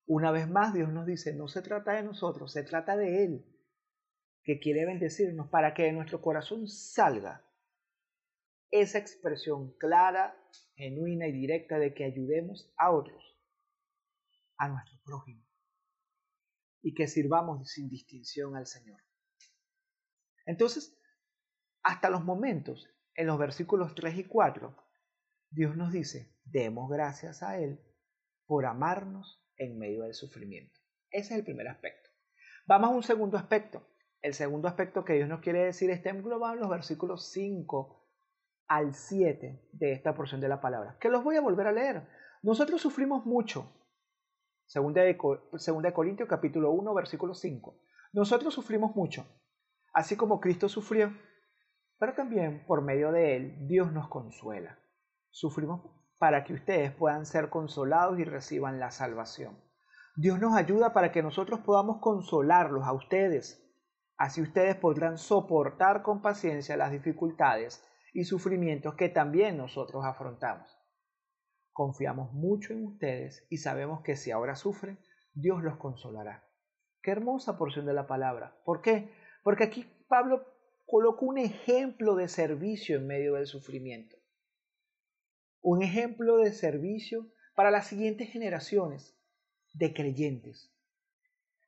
Una 0.07 0.31
vez 0.31 0.49
más 0.49 0.73
Dios 0.73 0.93
nos 0.93 1.05
dice, 1.05 1.35
no 1.35 1.49
se 1.49 1.63
trata 1.63 1.93
de 1.93 2.05
nosotros, 2.05 2.53
se 2.53 2.63
trata 2.63 2.97
de 2.97 3.25
Él, 3.25 3.45
que 4.45 4.61
quiere 4.61 4.87
bendecirnos 4.87 5.49
para 5.49 5.75
que 5.75 5.83
de 5.83 5.93
nuestro 5.93 6.23
corazón 6.23 6.69
salga 6.69 7.45
esa 8.71 8.99
expresión 8.99 9.77
clara, 9.79 10.37
genuina 10.77 11.27
y 11.27 11.33
directa 11.33 11.79
de 11.79 11.93
que 11.93 12.05
ayudemos 12.05 12.73
a 12.77 12.93
otros, 12.93 13.37
a 14.59 14.69
nuestro 14.69 14.97
prójimo, 15.05 15.45
y 16.83 16.95
que 16.95 17.09
sirvamos 17.09 17.69
sin 17.71 17.89
distinción 17.89 18.55
al 18.55 18.67
Señor. 18.67 19.01
Entonces, 20.45 20.97
hasta 21.83 22.11
los 22.11 22.25
momentos, 22.25 22.89
en 23.15 23.27
los 23.27 23.39
versículos 23.39 23.95
3 23.97 24.19
y 24.19 24.25
4, 24.25 24.77
Dios 25.51 25.77
nos 25.77 25.93
dice, 25.93 26.37
demos 26.45 26.89
gracias 26.89 27.43
a 27.43 27.59
Él 27.59 27.81
por 28.47 28.67
amarnos 28.67 29.46
en 29.59 29.79
medio 29.79 30.05
del 30.05 30.15
sufrimiento. 30.15 30.81
Ese 31.11 31.35
es 31.35 31.39
el 31.39 31.45
primer 31.45 31.69
aspecto. 31.69 32.11
Vamos 32.67 32.91
a 32.91 32.95
un 32.95 33.03
segundo 33.03 33.37
aspecto. 33.37 33.87
El 34.23 34.35
segundo 34.35 34.67
aspecto 34.69 35.05
que 35.05 35.15
Dios 35.15 35.29
nos 35.29 35.41
quiere 35.41 35.65
decir 35.65 35.91
está 35.91 36.11
englobado 36.11 36.55
en 36.55 36.61
los 36.61 36.71
versículos 36.71 37.31
5 37.31 38.07
al 38.69 38.95
7 38.95 39.69
de 39.73 39.93
esta 39.93 40.15
porción 40.15 40.41
de 40.41 40.49
la 40.49 40.61
palabra, 40.61 40.97
que 41.01 41.09
los 41.09 41.23
voy 41.23 41.37
a 41.37 41.41
volver 41.41 41.69
a 41.69 41.73
leer. 41.73 42.09
Nosotros 42.43 42.81
sufrimos 42.81 43.25
mucho. 43.25 43.73
Segunda 44.67 45.03
de, 45.03 45.17
segunda 45.59 45.91
de 45.91 45.95
Corintios 45.95 46.29
capítulo 46.29 46.73
1 46.73 46.95
versículo 46.95 47.35
5. 47.35 47.79
Nosotros 48.13 48.53
sufrimos 48.53 48.97
mucho, 48.97 49.27
así 49.93 50.17
como 50.17 50.41
Cristo 50.41 50.69
sufrió, 50.69 51.13
pero 51.99 52.15
también 52.15 52.65
por 52.67 52.83
medio 52.83 53.13
de 53.13 53.37
Él 53.37 53.69
Dios 53.69 53.93
nos 53.93 54.09
consuela. 54.09 54.79
Sufrimos 55.31 55.83
para 56.19 56.45
que 56.45 56.55
ustedes 56.55 56.93
puedan 56.93 57.27
ser 57.27 57.51
consolados 57.51 58.19
y 58.19 58.25
reciban 58.25 58.81
la 58.81 58.91
salvación. 58.91 59.59
Dios 60.17 60.41
nos 60.41 60.57
ayuda 60.57 60.93
para 60.93 61.13
que 61.13 61.23
nosotros 61.23 61.61
podamos 61.61 61.99
consolarlos 62.01 62.87
a 62.87 62.93
ustedes. 62.93 63.63
Así 64.17 64.41
ustedes 64.41 64.77
podrán 64.77 65.19
soportar 65.19 66.03
con 66.03 66.23
paciencia 66.23 66.77
las 66.77 66.91
dificultades 66.91 67.85
y 68.15 68.25
sufrimientos 68.25 68.95
que 68.95 69.11
también 69.11 69.59
nosotros 69.59 70.05
afrontamos. 70.07 70.75
Confiamos 71.73 72.33
mucho 72.33 72.73
en 72.73 72.87
ustedes 72.87 73.47
y 73.51 73.59
sabemos 73.59 74.01
que 74.01 74.17
si 74.17 74.31
ahora 74.31 74.57
sufren, 74.57 74.99
Dios 75.35 75.63
los 75.63 75.77
consolará. 75.77 76.49
Qué 77.03 77.11
hermosa 77.11 77.59
porción 77.59 77.85
de 77.85 77.93
la 77.93 78.07
palabra. 78.07 78.57
¿Por 78.65 78.81
qué? 78.81 79.13
Porque 79.43 79.65
aquí 79.65 79.85
Pablo 80.09 80.47
colocó 80.87 81.27
un 81.27 81.37
ejemplo 81.37 82.15
de 82.15 82.29
servicio 82.29 82.97
en 82.97 83.07
medio 83.07 83.35
del 83.35 83.47
sufrimiento 83.47 84.16
un 85.67 85.83
ejemplo 85.83 86.37
de 86.39 86.53
servicio 86.53 87.29
para 87.57 87.73
las 87.73 87.89
siguientes 87.89 88.31
generaciones 88.31 89.19
de 89.75 89.93
creyentes. 89.93 90.73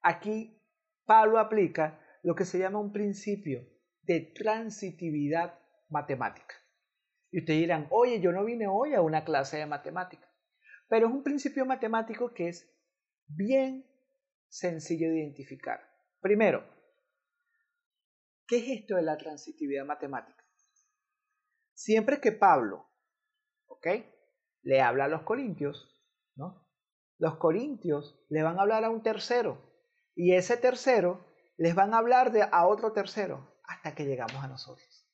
Aquí 0.03 0.63
Pablo 1.05 1.41
aplica 1.41 2.01
lo 2.23 2.37
que 2.37 2.45
se 2.45 2.61
llama 2.61 2.79
un 2.79 2.93
principio 2.93 3.69
de 4.03 4.21
transitividad 4.21 5.59
matemática. 5.89 6.55
Y 7.33 7.41
ustedes 7.41 7.59
dirán, 7.59 7.89
oye, 7.91 8.21
yo 8.21 8.31
no 8.31 8.45
vine 8.45 8.69
hoy 8.69 8.95
a 8.95 9.03
una 9.03 9.25
clase 9.25 9.57
de 9.57 9.67
matemática, 9.67 10.33
pero 10.89 11.09
es 11.09 11.13
un 11.13 11.25
principio 11.25 11.67
matemático 11.67 12.33
que 12.33 12.51
es 12.51 12.73
bien 13.27 13.85
sencillo 14.47 15.09
de 15.11 15.23
identificar. 15.23 15.81
Primero, 16.21 16.65
¿qué 18.47 18.59
es 18.59 18.81
esto 18.81 18.95
de 18.95 19.03
la 19.03 19.17
transitividad 19.17 19.85
matemática? 19.85 20.45
Siempre 21.75 22.21
que 22.21 22.31
Pablo 22.31 22.89
Le 24.63 24.81
habla 24.81 25.05
a 25.05 25.09
los 25.09 25.23
corintios, 25.23 25.89
¿no? 26.37 26.69
Los 27.19 27.37
corintios 27.37 28.25
le 28.29 28.43
van 28.43 28.59
a 28.59 28.63
hablar 28.63 28.85
a 28.85 28.91
un 28.91 29.03
tercero 29.03 29.59
y 30.15 30.35
ese 30.35 30.57
tercero 30.57 31.25
les 31.57 31.75
van 31.75 31.95
a 31.95 31.99
hablar 31.99 32.33
de, 32.33 32.43
a 32.43 32.67
otro 32.67 32.93
tercero 32.93 33.61
hasta 33.65 33.95
que 33.95 34.05
llegamos 34.05 34.43
a 34.43 34.49
nosotros. 34.49 35.07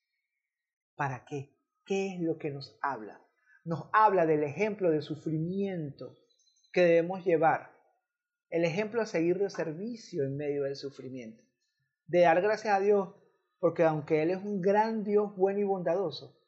¿Para 0.95 1.25
qué? 1.25 1.57
¿Qué 1.85 2.15
es 2.15 2.21
lo 2.21 2.39
que 2.39 2.51
nos 2.51 2.79
habla? 2.83 3.21
Nos 3.65 3.89
habla 3.93 4.27
del 4.27 4.45
ejemplo 4.45 4.91
de 4.91 5.03
sufrimiento 5.03 6.19
que 6.73 6.83
debemos 6.83 7.25
llevar, 7.25 7.71
el 8.51 8.65
ejemplo 8.65 9.01
a 9.01 9.07
seguir 9.07 9.39
de 9.39 9.49
servicio 9.49 10.25
en 10.25 10.37
medio 10.37 10.65
del 10.65 10.77
sufrimiento, 10.77 11.43
de 12.07 12.21
dar 12.21 12.41
gracias 12.43 12.75
a 12.75 12.81
Dios, 12.81 13.15
porque 13.59 13.85
aunque 13.85 14.23
Él 14.23 14.31
es 14.31 14.39
un 14.45 14.61
gran 14.61 15.05
Dios 15.05 15.35
bueno 15.37 15.61
y 15.61 15.65
bondadoso, 15.65 16.39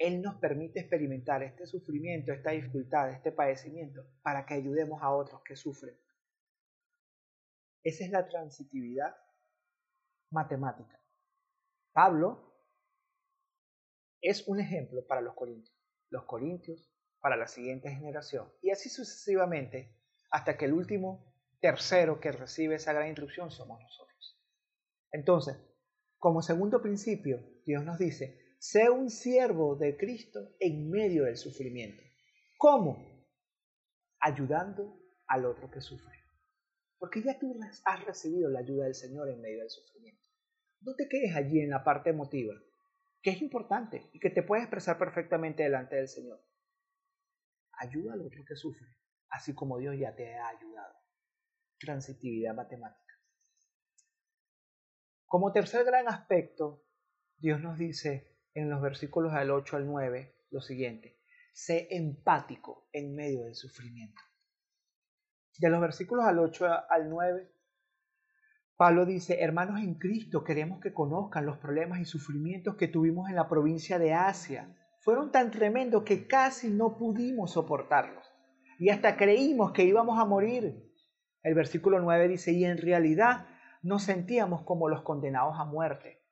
él 0.00 0.22
nos 0.22 0.36
permite 0.36 0.80
experimentar 0.80 1.42
este 1.42 1.66
sufrimiento, 1.66 2.32
esta 2.32 2.52
dificultad, 2.52 3.10
este 3.10 3.32
padecimiento, 3.32 4.02
para 4.22 4.46
que 4.46 4.54
ayudemos 4.54 5.02
a 5.02 5.14
otros 5.14 5.42
que 5.42 5.56
sufren. 5.56 5.94
Esa 7.82 8.04
es 8.04 8.10
la 8.10 8.26
transitividad 8.26 9.14
matemática. 10.30 10.98
Pablo 11.92 12.50
es 14.22 14.48
un 14.48 14.58
ejemplo 14.58 15.06
para 15.06 15.20
los 15.20 15.34
corintios, 15.34 15.76
los 16.08 16.24
corintios 16.24 16.90
para 17.20 17.36
la 17.36 17.46
siguiente 17.46 17.90
generación, 17.90 18.50
y 18.62 18.70
así 18.70 18.88
sucesivamente, 18.88 19.94
hasta 20.30 20.56
que 20.56 20.64
el 20.64 20.72
último 20.72 21.30
tercero 21.60 22.20
que 22.20 22.32
recibe 22.32 22.76
esa 22.76 22.94
gran 22.94 23.08
instrucción 23.08 23.50
somos 23.50 23.78
nosotros. 23.82 24.40
Entonces, 25.12 25.58
como 26.18 26.40
segundo 26.40 26.80
principio, 26.80 27.44
Dios 27.66 27.84
nos 27.84 27.98
dice, 27.98 28.49
Sé 28.60 28.90
un 28.90 29.08
siervo 29.08 29.74
de 29.74 29.96
Cristo 29.96 30.54
en 30.60 30.90
medio 30.90 31.24
del 31.24 31.38
sufrimiento. 31.38 32.02
¿Cómo? 32.58 33.24
Ayudando 34.20 35.00
al 35.28 35.46
otro 35.46 35.70
que 35.70 35.80
sufre. 35.80 36.14
Porque 36.98 37.22
ya 37.22 37.38
tú 37.38 37.58
has 37.86 38.04
recibido 38.04 38.50
la 38.50 38.58
ayuda 38.58 38.84
del 38.84 38.94
Señor 38.94 39.30
en 39.30 39.40
medio 39.40 39.60
del 39.60 39.70
sufrimiento. 39.70 40.22
No 40.82 40.94
te 40.94 41.08
quedes 41.08 41.34
allí 41.34 41.60
en 41.60 41.70
la 41.70 41.82
parte 41.82 42.10
emotiva, 42.10 42.52
que 43.22 43.30
es 43.30 43.40
importante 43.40 44.10
y 44.12 44.20
que 44.20 44.28
te 44.28 44.42
puede 44.42 44.60
expresar 44.60 44.98
perfectamente 44.98 45.62
delante 45.62 45.96
del 45.96 46.08
Señor. 46.08 46.44
Ayuda 47.78 48.12
al 48.12 48.20
otro 48.20 48.44
que 48.46 48.56
sufre, 48.56 48.88
así 49.30 49.54
como 49.54 49.78
Dios 49.78 49.96
ya 49.98 50.14
te 50.14 50.34
ha 50.36 50.48
ayudado. 50.48 50.96
Transitividad 51.78 52.54
matemática. 52.54 53.14
Como 55.24 55.50
tercer 55.50 55.86
gran 55.86 56.08
aspecto, 56.08 56.84
Dios 57.38 57.58
nos 57.62 57.78
dice, 57.78 58.29
en 58.54 58.70
los 58.70 58.80
versículos 58.80 59.32
del 59.32 59.50
8 59.50 59.76
al 59.76 59.86
9 59.86 60.34
lo 60.50 60.60
siguiente. 60.60 61.18
Sé 61.52 61.88
empático 61.90 62.88
en 62.92 63.14
medio 63.14 63.44
del 63.44 63.54
sufrimiento. 63.54 64.20
De 65.58 65.68
los 65.68 65.80
versículos 65.80 66.24
al 66.24 66.38
8 66.38 66.66
al 66.88 67.10
9, 67.10 67.52
Pablo 68.76 69.04
dice, 69.04 69.42
hermanos 69.42 69.80
en 69.80 69.94
Cristo, 69.94 70.42
queremos 70.42 70.80
que 70.80 70.94
conozcan 70.94 71.44
los 71.44 71.58
problemas 71.58 72.00
y 72.00 72.06
sufrimientos 72.06 72.76
que 72.76 72.88
tuvimos 72.88 73.28
en 73.28 73.36
la 73.36 73.48
provincia 73.48 73.98
de 73.98 74.14
Asia. 74.14 74.74
Fueron 75.00 75.30
tan 75.30 75.50
tremendos 75.50 76.02
que 76.02 76.26
casi 76.26 76.70
no 76.70 76.96
pudimos 76.96 77.52
soportarlos. 77.52 78.24
Y 78.78 78.88
hasta 78.88 79.16
creímos 79.16 79.72
que 79.72 79.84
íbamos 79.84 80.18
a 80.18 80.24
morir. 80.24 80.90
El 81.42 81.54
versículo 81.54 82.00
9 82.00 82.28
dice, 82.28 82.52
y 82.52 82.64
en 82.64 82.78
realidad 82.78 83.46
nos 83.82 84.04
sentíamos 84.04 84.62
como 84.62 84.88
los 84.88 85.02
condenados 85.02 85.56
a 85.58 85.64
muerte. 85.64 86.24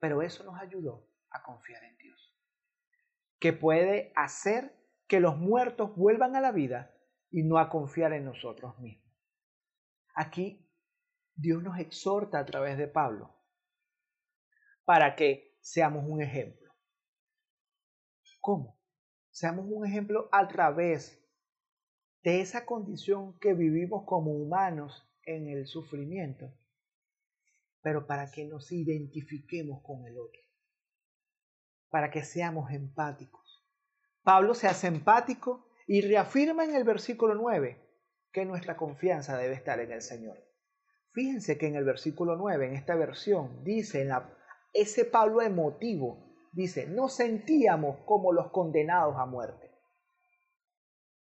Pero 0.00 0.22
eso 0.22 0.42
nos 0.42 0.60
ayudó 0.60 1.11
a 1.32 1.42
confiar 1.42 1.82
en 1.84 1.96
Dios, 1.98 2.36
que 3.38 3.52
puede 3.52 4.12
hacer 4.14 4.74
que 5.06 5.20
los 5.20 5.36
muertos 5.36 5.94
vuelvan 5.96 6.36
a 6.36 6.40
la 6.40 6.52
vida 6.52 6.94
y 7.30 7.42
no 7.42 7.58
a 7.58 7.68
confiar 7.68 8.12
en 8.12 8.24
nosotros 8.24 8.78
mismos. 8.78 9.12
Aquí 10.14 10.68
Dios 11.34 11.62
nos 11.62 11.78
exhorta 11.78 12.38
a 12.38 12.44
través 12.44 12.76
de 12.78 12.88
Pablo 12.88 13.34
para 14.84 15.16
que 15.16 15.56
seamos 15.60 16.04
un 16.06 16.20
ejemplo. 16.20 16.72
¿Cómo? 18.40 18.78
Seamos 19.30 19.66
un 19.68 19.86
ejemplo 19.86 20.28
a 20.32 20.48
través 20.48 21.22
de 22.22 22.40
esa 22.40 22.66
condición 22.66 23.38
que 23.38 23.54
vivimos 23.54 24.04
como 24.04 24.32
humanos 24.32 25.08
en 25.24 25.48
el 25.48 25.66
sufrimiento, 25.66 26.52
pero 27.80 28.06
para 28.06 28.30
que 28.30 28.44
nos 28.44 28.70
identifiquemos 28.72 29.82
con 29.82 30.06
el 30.06 30.18
otro 30.18 30.40
para 31.92 32.10
que 32.10 32.24
seamos 32.24 32.70
empáticos. 32.70 33.62
Pablo 34.22 34.54
se 34.54 34.66
hace 34.66 34.86
empático 34.86 35.68
y 35.86 36.00
reafirma 36.00 36.64
en 36.64 36.74
el 36.74 36.84
versículo 36.84 37.34
9 37.34 37.86
que 38.32 38.46
nuestra 38.46 38.78
confianza 38.78 39.36
debe 39.36 39.54
estar 39.54 39.78
en 39.78 39.92
el 39.92 40.00
Señor. 40.00 40.38
Fíjense 41.10 41.58
que 41.58 41.66
en 41.66 41.76
el 41.76 41.84
versículo 41.84 42.34
9, 42.36 42.68
en 42.68 42.74
esta 42.76 42.94
versión, 42.94 43.62
dice 43.62 44.00
en 44.00 44.08
la, 44.08 44.34
ese 44.72 45.04
Pablo 45.04 45.42
emotivo, 45.42 46.34
dice, 46.52 46.86
no 46.86 47.10
sentíamos 47.10 47.98
como 48.06 48.32
los 48.32 48.50
condenados 48.50 49.16
a 49.18 49.26
muerte. 49.26 49.70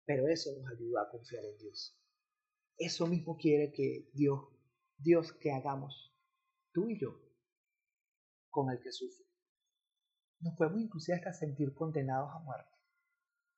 Pero 0.05 0.27
eso 0.27 0.51
nos 0.55 0.71
ayuda 0.71 1.01
a 1.01 1.09
confiar 1.09 1.43
en 1.45 1.57
Dios. 1.57 1.99
Eso 2.77 3.07
mismo 3.07 3.37
quiere 3.37 3.71
que 3.71 4.11
Dios, 4.13 4.39
Dios 4.97 5.33
que 5.33 5.51
hagamos 5.51 6.15
tú 6.73 6.89
y 6.89 6.99
yo 6.99 7.19
con 8.51 8.69
el 8.69 8.79
que 8.79 8.91
sufre. 8.91 9.32
Nos 10.43 10.55
podemos 10.55 10.81
inclusive 10.81 11.17
hasta 11.17 11.33
sentir 11.33 11.73
condenados 11.73 12.29
a 12.33 12.39
muerte. 12.39 12.69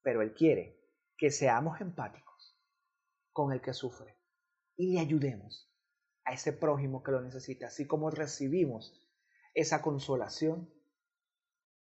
Pero 0.04 0.22
Él 0.22 0.34
quiere 0.34 0.80
que 1.18 1.32
seamos 1.32 1.82
empáticos 1.82 2.56
con 3.32 3.52
el 3.52 3.62
que 3.62 3.74
sufre 3.74 4.16
y 4.76 4.94
le 4.94 5.00
ayudemos 5.00 5.72
a 6.26 6.34
ese 6.34 6.54
prójimo 6.54 7.02
que 7.02 7.12
lo 7.12 7.22
necesita, 7.22 7.68
así 7.68 7.88
como 7.88 8.12
recibimos 8.12 9.04
esa 9.54 9.82
consolación 9.82 10.72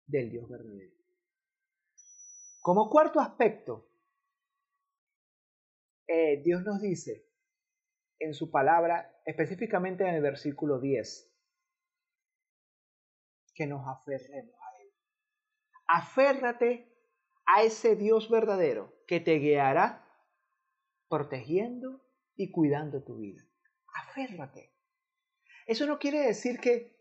del 0.06 0.30
Dios 0.30 0.48
verdadero. 0.50 0.94
Como 2.62 2.90
cuarto 2.90 3.20
aspecto, 3.20 3.90
eh, 6.08 6.42
Dios 6.44 6.64
nos 6.64 6.82
dice 6.82 7.28
en 8.20 8.34
su 8.34 8.52
palabra, 8.52 9.22
específicamente 9.26 10.08
en 10.08 10.16
el 10.16 10.22
versículo 10.22 10.80
10, 10.80 11.30
que 13.54 13.68
nos 13.68 13.86
aferremos. 13.88 14.63
Aférrate 15.88 16.90
a 17.46 17.64
ese 17.64 17.96
Dios 17.96 18.30
verdadero 18.30 18.94
que 19.08 19.20
te 19.20 19.36
guiará 19.36 20.08
protegiendo 21.10 22.02
y 22.36 22.52
cuidando 22.52 23.04
tu 23.04 23.18
vida. 23.18 23.44
Aférrate. 23.96 24.74
Eso 25.68 25.86
no 25.86 26.00
quiere 26.00 26.20
decir 26.20 26.60
que 26.60 26.98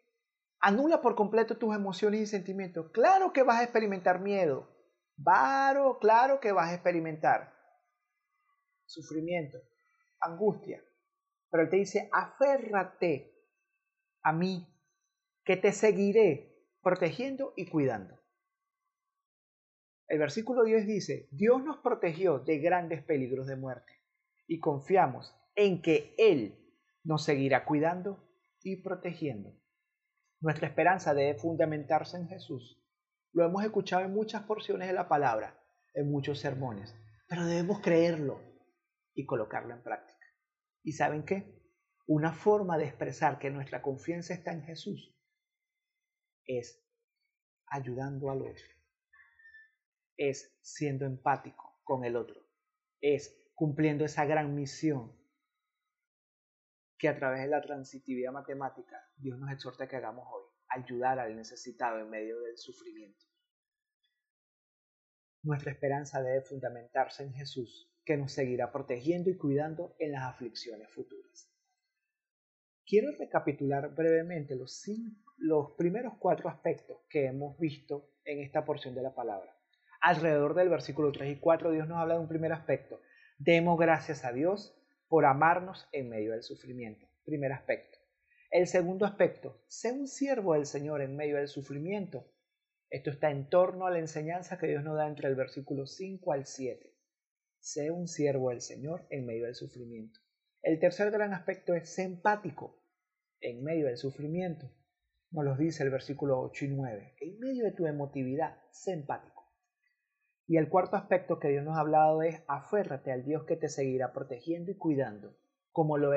anula 0.60 1.00
por 1.00 1.14
completo 1.14 1.58
tus 1.58 1.74
emociones 1.74 2.20
y 2.20 2.26
sentimientos. 2.26 2.90
Claro 2.92 3.32
que 3.32 3.42
vas 3.42 3.60
a 3.60 3.64
experimentar 3.64 4.20
miedo. 4.20 4.68
Claro, 5.22 5.98
claro 5.98 6.40
que 6.40 6.52
vas 6.52 6.70
a 6.70 6.74
experimentar 6.74 7.52
sufrimiento, 8.86 9.58
angustia. 10.20 10.82
Pero 11.50 11.64
Él 11.64 11.70
te 11.70 11.76
dice, 11.76 12.08
aférrate 12.12 13.34
a 14.22 14.32
mí, 14.32 14.68
que 15.44 15.56
te 15.56 15.72
seguiré 15.72 16.68
protegiendo 16.82 17.52
y 17.56 17.68
cuidando. 17.68 18.21
El 20.12 20.18
versículo 20.18 20.62
10 20.62 20.86
dice, 20.86 21.26
Dios 21.30 21.64
nos 21.64 21.78
protegió 21.78 22.38
de 22.40 22.58
grandes 22.58 23.02
peligros 23.02 23.46
de 23.46 23.56
muerte 23.56 24.02
y 24.46 24.60
confiamos 24.60 25.34
en 25.54 25.80
que 25.80 26.14
Él 26.18 26.54
nos 27.02 27.24
seguirá 27.24 27.64
cuidando 27.64 28.22
y 28.62 28.82
protegiendo. 28.82 29.58
Nuestra 30.38 30.68
esperanza 30.68 31.14
debe 31.14 31.38
fundamentarse 31.38 32.18
en 32.18 32.28
Jesús. 32.28 32.78
Lo 33.32 33.46
hemos 33.46 33.64
escuchado 33.64 34.04
en 34.04 34.12
muchas 34.12 34.42
porciones 34.42 34.86
de 34.86 34.92
la 34.92 35.08
palabra, 35.08 35.58
en 35.94 36.10
muchos 36.10 36.40
sermones, 36.40 36.94
pero 37.26 37.46
debemos 37.46 37.80
creerlo 37.80 38.38
y 39.14 39.24
colocarlo 39.24 39.72
en 39.72 39.82
práctica. 39.82 40.26
¿Y 40.82 40.92
saben 40.92 41.24
qué? 41.24 41.58
Una 42.06 42.34
forma 42.34 42.76
de 42.76 42.84
expresar 42.84 43.38
que 43.38 43.48
nuestra 43.48 43.80
confianza 43.80 44.34
está 44.34 44.52
en 44.52 44.64
Jesús 44.64 45.18
es 46.44 46.86
ayudando 47.66 48.30
al 48.30 48.42
otro, 48.42 48.81
es 50.16 50.56
siendo 50.60 51.06
empático 51.06 51.80
con 51.84 52.04
el 52.04 52.16
otro, 52.16 52.40
es 53.00 53.42
cumpliendo 53.54 54.04
esa 54.04 54.24
gran 54.24 54.54
misión 54.54 55.12
que 56.98 57.08
a 57.08 57.16
través 57.16 57.40
de 57.42 57.48
la 57.48 57.60
transitividad 57.60 58.32
matemática 58.32 58.96
Dios 59.16 59.38
nos 59.38 59.50
exhorta 59.52 59.88
que 59.88 59.96
hagamos 59.96 60.26
hoy, 60.30 60.44
ayudar 60.68 61.18
al 61.18 61.36
necesitado 61.36 61.98
en 61.98 62.10
medio 62.10 62.40
del 62.40 62.56
sufrimiento. 62.56 63.24
Nuestra 65.42 65.72
esperanza 65.72 66.22
debe 66.22 66.42
fundamentarse 66.42 67.24
en 67.24 67.32
Jesús 67.34 67.92
que 68.04 68.16
nos 68.16 68.32
seguirá 68.32 68.70
protegiendo 68.70 69.30
y 69.30 69.36
cuidando 69.36 69.96
en 69.98 70.12
las 70.12 70.22
aflicciones 70.22 70.88
futuras. 70.90 71.50
Quiero 72.86 73.10
recapitular 73.18 73.94
brevemente 73.94 74.54
los, 74.54 74.84
los 75.38 75.72
primeros 75.72 76.14
cuatro 76.18 76.48
aspectos 76.48 76.98
que 77.08 77.26
hemos 77.26 77.58
visto 77.58 78.10
en 78.24 78.40
esta 78.40 78.64
porción 78.64 78.94
de 78.94 79.02
la 79.02 79.14
palabra. 79.14 79.56
Alrededor 80.02 80.54
del 80.54 80.68
versículo 80.68 81.12
3 81.12 81.36
y 81.36 81.40
4 81.40 81.70
Dios 81.70 81.88
nos 81.88 81.96
habla 81.96 82.14
de 82.14 82.20
un 82.20 82.28
primer 82.28 82.52
aspecto. 82.52 83.00
Demos 83.38 83.78
gracias 83.78 84.24
a 84.26 84.32
Dios 84.32 84.76
por 85.08 85.24
amarnos 85.24 85.88
en 85.92 86.10
medio 86.10 86.32
del 86.32 86.42
sufrimiento. 86.42 87.06
Primer 87.24 87.52
aspecto. 87.52 87.98
El 88.50 88.66
segundo 88.66 89.06
aspecto, 89.06 89.62
sé 89.68 89.92
un 89.92 90.06
siervo 90.06 90.52
del 90.52 90.66
Señor 90.66 91.00
en 91.00 91.16
medio 91.16 91.36
del 91.36 91.48
sufrimiento. 91.48 92.26
Esto 92.90 93.08
está 93.08 93.30
en 93.30 93.48
torno 93.48 93.86
a 93.86 93.90
la 93.90 94.00
enseñanza 94.00 94.58
que 94.58 94.66
Dios 94.66 94.84
nos 94.84 94.96
da 94.96 95.08
entre 95.08 95.28
el 95.28 95.34
versículo 95.34 95.86
5 95.86 96.32
al 96.32 96.44
7 96.44 96.92
sé 97.62 97.92
un 97.92 98.08
siervo 98.08 98.50
del 98.50 98.60
Señor 98.60 99.06
en 99.08 99.24
medio 99.24 99.44
del 99.44 99.54
sufrimiento. 99.54 100.18
El 100.62 100.80
tercer 100.80 101.12
gran 101.12 101.32
aspecto 101.32 101.74
es 101.74 101.94
ser 101.94 102.06
empático 102.06 102.84
en 103.40 103.62
medio 103.62 103.86
del 103.86 103.96
sufrimiento. 103.96 104.68
Nos 105.30 105.44
lo 105.44 105.56
dice 105.56 105.84
el 105.84 105.90
versículo 105.90 106.40
8 106.40 106.64
y 106.64 106.68
9. 106.68 107.14
En 107.20 107.38
medio 107.38 107.64
de 107.64 107.72
tu 107.72 107.86
emotividad, 107.86 108.58
sé 108.72 108.92
empático. 108.92 109.31
Y 110.46 110.56
el 110.56 110.68
cuarto 110.68 110.96
aspecto 110.96 111.38
que 111.38 111.48
Dios 111.48 111.64
nos 111.64 111.76
ha 111.76 111.80
hablado 111.80 112.22
es 112.22 112.42
aférrate 112.48 113.12
al 113.12 113.24
Dios 113.24 113.44
que 113.46 113.56
te 113.56 113.68
seguirá 113.68 114.12
protegiendo 114.12 114.70
y 114.70 114.76
cuidando, 114.76 115.36
como 115.70 115.98
lo, 115.98 116.12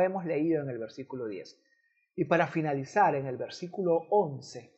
hemos 0.00 0.24
leído 0.24 0.62
en 0.62 0.70
el 0.70 0.78
versículo 0.78 1.26
10. 1.26 1.60
Y 2.16 2.24
para 2.24 2.48
finalizar, 2.48 3.14
en 3.14 3.26
el 3.26 3.36
versículo 3.36 4.06
11, 4.10 4.74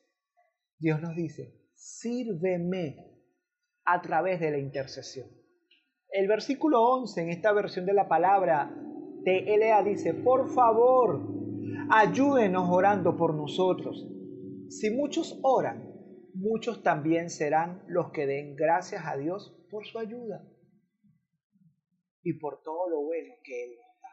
Dios 0.78 1.00
nos 1.00 1.14
dice, 1.14 1.54
sírveme 1.74 3.10
a 3.84 4.02
través 4.02 4.40
de 4.40 4.50
la 4.50 4.58
intercesión. 4.58 5.28
El 6.10 6.26
versículo 6.26 6.82
11 6.82 7.22
en 7.22 7.28
esta 7.30 7.52
versión 7.52 7.86
de 7.86 7.94
la 7.94 8.08
palabra 8.08 8.74
TLA 9.24 9.82
dice, 9.84 10.14
por 10.14 10.48
favor, 10.52 11.20
ayúdenos 11.90 12.68
orando 12.68 13.16
por 13.16 13.34
nosotros. 13.34 14.06
Si 14.68 14.90
muchos 14.90 15.38
oran, 15.42 15.89
muchos 16.34 16.82
también 16.82 17.30
serán 17.30 17.84
los 17.88 18.10
que 18.12 18.26
den 18.26 18.56
gracias 18.56 19.04
a 19.06 19.16
Dios 19.16 19.56
por 19.70 19.86
su 19.86 19.98
ayuda 19.98 20.44
y 22.22 22.34
por 22.38 22.62
todo 22.62 22.88
lo 22.88 23.02
bueno 23.02 23.34
que 23.42 23.64
Él 23.64 23.76
nos 23.76 24.00
da. 24.00 24.08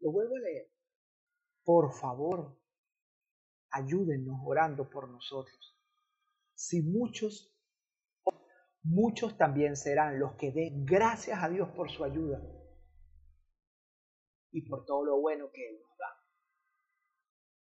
Lo 0.00 0.12
vuelvo 0.12 0.36
a 0.36 0.40
leer. 0.40 0.70
Por 1.64 1.92
favor, 1.92 2.58
ayúdenos 3.70 4.38
orando 4.44 4.88
por 4.90 5.08
nosotros. 5.08 5.78
Si 6.54 6.82
muchos 6.82 7.54
muchos 8.84 9.36
también 9.38 9.76
serán 9.76 10.18
los 10.18 10.34
que 10.34 10.52
den 10.52 10.84
gracias 10.84 11.42
a 11.42 11.48
Dios 11.48 11.70
por 11.70 11.90
su 11.90 12.04
ayuda 12.04 12.40
y 14.52 14.68
por 14.68 14.84
todo 14.84 15.04
lo 15.04 15.20
bueno 15.20 15.50
que 15.50 15.68
Él 15.68 15.80
nos 15.80 15.98
da. 15.98 16.13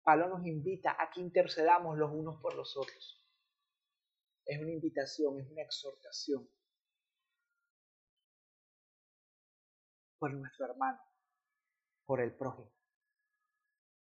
Pablo 0.02 0.28
nos 0.28 0.46
invita 0.46 0.96
a 0.98 1.10
que 1.10 1.20
intercedamos 1.20 1.96
los 1.96 2.10
unos 2.12 2.40
por 2.40 2.54
los 2.54 2.76
otros. 2.76 3.24
Es 4.44 4.60
una 4.60 4.72
invitación, 4.72 5.40
es 5.40 5.50
una 5.50 5.62
exhortación 5.62 6.48
por 10.18 10.32
nuestro 10.34 10.66
hermano, 10.66 11.00
por 12.04 12.20
el 12.20 12.34
prójimo. 12.34 12.72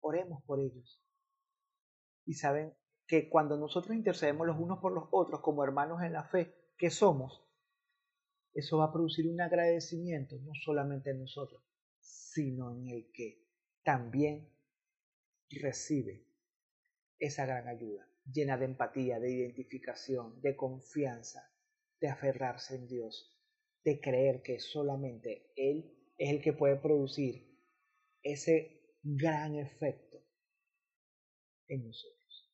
Oremos 0.00 0.42
por 0.44 0.60
ellos. 0.60 1.02
Y 2.24 2.34
saben 2.34 2.76
que 3.06 3.28
cuando 3.28 3.56
nosotros 3.56 3.96
intercedemos 3.96 4.46
los 4.46 4.58
unos 4.58 4.78
por 4.80 4.92
los 4.92 5.08
otros 5.10 5.40
como 5.40 5.64
hermanos 5.64 6.02
en 6.02 6.12
la 6.12 6.24
fe, 6.24 6.72
que 6.76 6.90
somos, 6.90 7.44
eso 8.52 8.78
va 8.78 8.86
a 8.86 8.92
producir 8.92 9.28
un 9.28 9.40
agradecimiento 9.40 10.36
no 10.40 10.52
solamente 10.64 11.10
en 11.10 11.20
nosotros, 11.20 11.62
sino 11.98 12.72
en 12.72 12.88
el 12.88 13.10
que 13.12 13.44
también 13.82 14.55
recibe 15.50 16.26
esa 17.18 17.46
gran 17.46 17.68
ayuda, 17.68 18.08
llena 18.30 18.56
de 18.56 18.66
empatía, 18.66 19.18
de 19.20 19.32
identificación, 19.32 20.40
de 20.42 20.56
confianza, 20.56 21.50
de 22.00 22.08
aferrarse 22.08 22.76
en 22.76 22.86
Dios, 22.86 23.36
de 23.84 24.00
creer 24.00 24.42
que 24.42 24.58
solamente 24.58 25.52
Él 25.56 26.12
es 26.18 26.30
el 26.30 26.42
que 26.42 26.52
puede 26.52 26.76
producir 26.76 27.56
ese 28.22 28.94
gran 29.02 29.54
efecto 29.56 30.18
en 31.68 31.86
nosotros. 31.86 32.52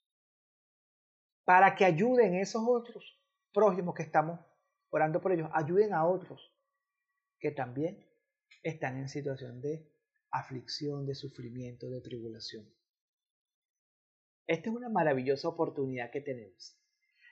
Para 1.44 1.74
que 1.74 1.84
ayuden 1.84 2.34
esos 2.34 2.62
otros 2.66 3.18
prójimos 3.52 3.94
que 3.94 4.02
estamos 4.02 4.40
orando 4.90 5.20
por 5.20 5.32
ellos, 5.32 5.50
ayuden 5.54 5.92
a 5.94 6.06
otros 6.06 6.54
que 7.38 7.50
también 7.50 8.06
están 8.62 8.98
en 8.98 9.08
situación 9.08 9.60
de 9.60 9.90
aflicción, 10.30 11.06
de 11.06 11.14
sufrimiento, 11.14 11.88
de 11.90 12.00
tribulación. 12.00 12.72
Esta 14.46 14.70
es 14.70 14.76
una 14.76 14.88
maravillosa 14.88 15.48
oportunidad 15.48 16.10
que 16.10 16.20
tenemos. 16.20 16.78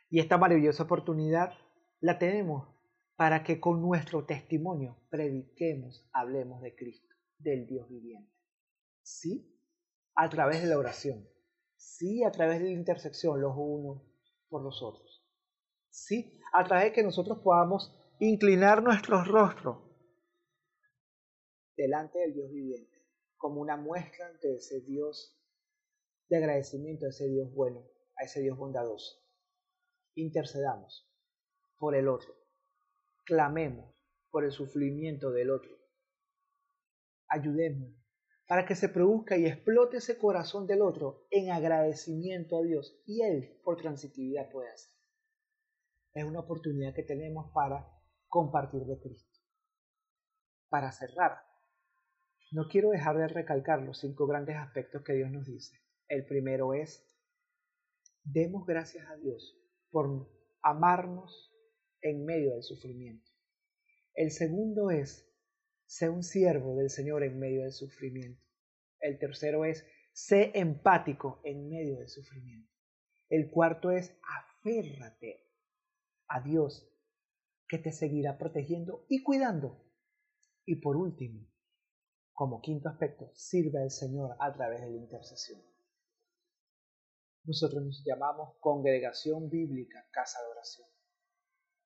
Y 0.09 0.20
esta 0.20 0.38
maravillosa 0.38 0.85
oportunidad 0.85 1.53
La 2.01 2.18
tenemos 2.18 2.68
para 3.16 3.44
que 3.44 3.61
con 3.61 3.83
nuestro 3.83 4.25
testimonio 4.25 4.96
prediquemos, 5.11 6.09
hablemos 6.12 6.62
de 6.62 6.75
Cristo, 6.75 7.14
del 7.38 7.66
Dios 7.66 7.87
viviente. 7.90 8.33
¿Sí? 9.03 9.55
A 10.14 10.31
través 10.31 10.62
de 10.62 10.68
la 10.68 10.79
oración. 10.79 11.29
Sí, 11.77 12.25
a 12.25 12.31
través 12.31 12.61
de 12.61 12.66
la 12.66 12.70
intersección 12.70 13.40
los 13.40 13.55
unos 13.55 14.03
por 14.49 14.62
los 14.62 14.83
otros. 14.83 15.27
Sí, 15.90 16.40
a 16.55 16.64
través 16.64 16.87
de 16.87 16.92
que 16.92 17.03
nosotros 17.03 17.40
podamos 17.44 17.94
inclinar 18.18 18.83
nuestros 18.83 19.29
rostros 19.29 19.79
delante 21.77 22.18
del 22.18 22.35
Dios 22.35 22.51
viviente, 22.51 23.07
como 23.37 23.61
una 23.61 23.77
muestra 23.77 24.31
de 24.42 24.57
ese 24.57 24.81
Dios 24.83 25.39
de 26.31 26.37
agradecimiento, 26.37 27.05
a 27.05 27.11
ese 27.11 27.29
Dios 27.29 27.53
bueno, 27.53 27.85
a 28.16 28.25
ese 28.25 28.40
Dios 28.40 28.57
bondadoso. 28.57 29.21
Intercedamos 30.14 31.07
por 31.77 31.95
el 31.95 32.09
otro, 32.09 32.35
clamemos 33.25 33.95
por 34.31 34.45
el 34.45 34.53
sufrimiento 34.53 35.33
del 35.33 35.51
otro, 35.51 35.77
ayudemos 37.29 37.95
para 38.47 38.64
que 38.64 38.75
se 38.75 38.88
produzca 38.88 39.37
y 39.37 39.47
explote 39.47 39.99
ese 39.99 40.19
corazón 40.19 40.66
del 40.66 40.83
otro 40.83 41.27
en 41.31 41.51
agradecimiento 41.51 42.59
a 42.59 42.62
Dios 42.62 43.01
y 43.07 43.23
Él 43.23 43.61
por 43.64 43.77
transitividad 43.77 44.51
puede 44.51 44.71
hacer. 44.71 44.93
Es 46.14 46.25
una 46.25 46.40
oportunidad 46.40 46.95
que 46.95 47.05
tenemos 47.05 47.53
para 47.53 47.88
compartir 48.29 48.83
de 48.85 49.01
Cristo. 49.01 49.38
Para 50.69 50.90
cerrar, 50.90 51.38
no 52.51 52.69
quiero 52.69 52.90
dejar 52.90 53.16
de 53.19 53.29
recalcar 53.29 53.83
los 53.83 53.99
cinco 54.01 54.27
grandes 54.27 54.57
aspectos 54.57 55.03
que 55.05 55.12
Dios 55.12 55.31
nos 55.31 55.47
dice. 55.47 55.81
El 56.11 56.27
primero 56.27 56.75
es, 56.75 57.07
demos 58.25 58.66
gracias 58.66 59.09
a 59.09 59.16
Dios 59.16 59.57
por 59.92 60.29
amarnos 60.61 61.55
en 62.03 62.25
medio 62.25 62.55
del 62.55 62.64
sufrimiento. 62.64 63.31
El 64.14 64.33
segundo 64.33 64.90
es, 64.90 65.33
sé 65.87 66.09
un 66.09 66.25
siervo 66.25 66.75
del 66.75 66.90
Señor 66.90 67.23
en 67.23 67.38
medio 67.38 67.62
del 67.62 67.70
sufrimiento. 67.70 68.42
El 68.99 69.20
tercero 69.20 69.64
es, 69.64 69.87
sé 70.12 70.51
empático 70.55 71.40
en 71.44 71.68
medio 71.68 72.01
del 72.01 72.09
sufrimiento. 72.09 72.73
El 73.29 73.49
cuarto 73.49 73.92
es, 73.92 74.12
aférrate 74.59 75.46
a 76.27 76.40
Dios 76.40 76.92
que 77.68 77.79
te 77.79 77.92
seguirá 77.92 78.37
protegiendo 78.37 79.07
y 79.09 79.23
cuidando. 79.23 79.81
Y 80.66 80.81
por 80.81 80.96
último, 80.96 81.46
como 82.33 82.61
quinto 82.61 82.88
aspecto, 82.88 83.31
sirve 83.33 83.81
al 83.81 83.92
Señor 83.92 84.37
a 84.40 84.53
través 84.53 84.81
de 84.81 84.90
la 84.90 84.96
intercesión. 84.96 85.70
Nosotros 87.44 87.83
nos 87.83 88.05
llamamos 88.05 88.57
congregación 88.61 89.48
bíblica, 89.48 90.07
casa 90.11 90.38
de 90.42 90.48
oración. 90.53 90.88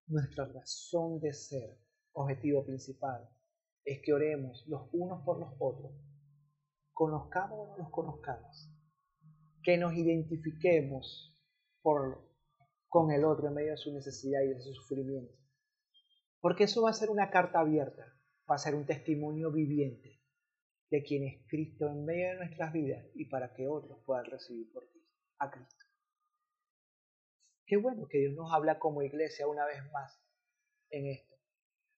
Nuestra 0.07 0.47
razón 0.47 1.21
de 1.21 1.33
ser, 1.33 1.79
objetivo 2.13 2.65
principal, 2.65 3.29
es 3.85 4.01
que 4.03 4.13
oremos 4.13 4.67
los 4.67 4.89
unos 4.93 5.23
por 5.25 5.39
los 5.39 5.55
otros, 5.59 5.93
conozcamos 6.93 7.59
o 7.59 7.67
no 7.69 7.79
los 7.79 7.91
conozcamos, 7.91 8.71
que 9.63 9.77
nos 9.77 9.95
identifiquemos 9.95 11.37
con 11.83 13.11
el 13.11 13.25
otro 13.25 13.49
en 13.49 13.55
medio 13.55 13.73
de 13.73 13.77
su 13.77 13.93
necesidad 13.93 14.43
y 14.43 14.49
de 14.49 14.61
su 14.61 14.73
sufrimiento. 14.73 15.35
Porque 16.41 16.65
eso 16.65 16.83
va 16.83 16.91
a 16.91 16.95
ser 16.95 17.11
una 17.11 17.31
carta 17.31 17.61
abierta, 17.61 18.05
va 18.51 18.57
a 18.57 18.59
ser 18.59 18.75
un 18.75 18.87
testimonio 18.87 19.51
viviente 19.51 20.21
de 20.91 21.03
quién 21.03 21.25
es 21.25 21.47
Cristo 21.49 21.89
en 21.89 22.05
medio 22.05 22.29
de 22.29 22.37
nuestras 22.37 22.73
vidas 22.73 23.07
y 23.15 23.27
para 23.27 23.55
que 23.55 23.67
otros 23.67 23.99
puedan 24.05 24.27
recibir 24.27 24.71
por 24.73 24.85
a 25.39 25.51
Cristo. 25.51 25.85
Qué 27.67 27.77
bueno 27.77 28.07
que 28.09 28.19
Dios 28.19 28.35
nos 28.35 28.53
habla 28.53 28.79
como 28.79 29.03
iglesia 29.03 29.47
una 29.47 29.65
vez 29.67 29.81
más 29.93 30.21
en 30.91 31.07
esto. 31.07 31.35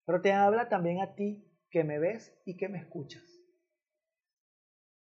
Pero 0.05 0.21
te 0.21 0.33
habla 0.33 0.69
también 0.69 1.01
a 1.01 1.15
ti 1.15 1.45
que 1.71 1.83
me 1.83 1.99
ves 1.99 2.41
y 2.45 2.57
que 2.57 2.69
me 2.69 2.79
escuchas. 2.79 3.25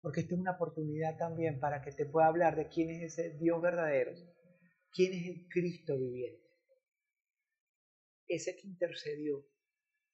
Porque 0.01 0.21
esta 0.21 0.35
es 0.35 0.41
una 0.41 0.53
oportunidad 0.53 1.19
también 1.19 1.61
para 1.61 1.83
que 1.83 1.93
te 1.93 2.07
pueda 2.07 2.29
hablar 2.29 2.57
de 2.57 2.69
quién 2.69 2.91
es 2.91 3.19
ese 3.19 3.37
Dios 3.37 3.61
verdadero, 3.61 4.13
quién 4.93 5.13
es 5.13 5.27
el 5.27 5.49
Cristo 5.49 5.99
viviente. 5.99 6.49
Ese 8.27 8.57
que 8.57 8.67
intercedió 8.67 9.47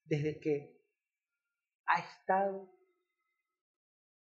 desde 0.05 0.40
que 0.40 0.81
ha 1.87 2.01
estado 2.01 2.73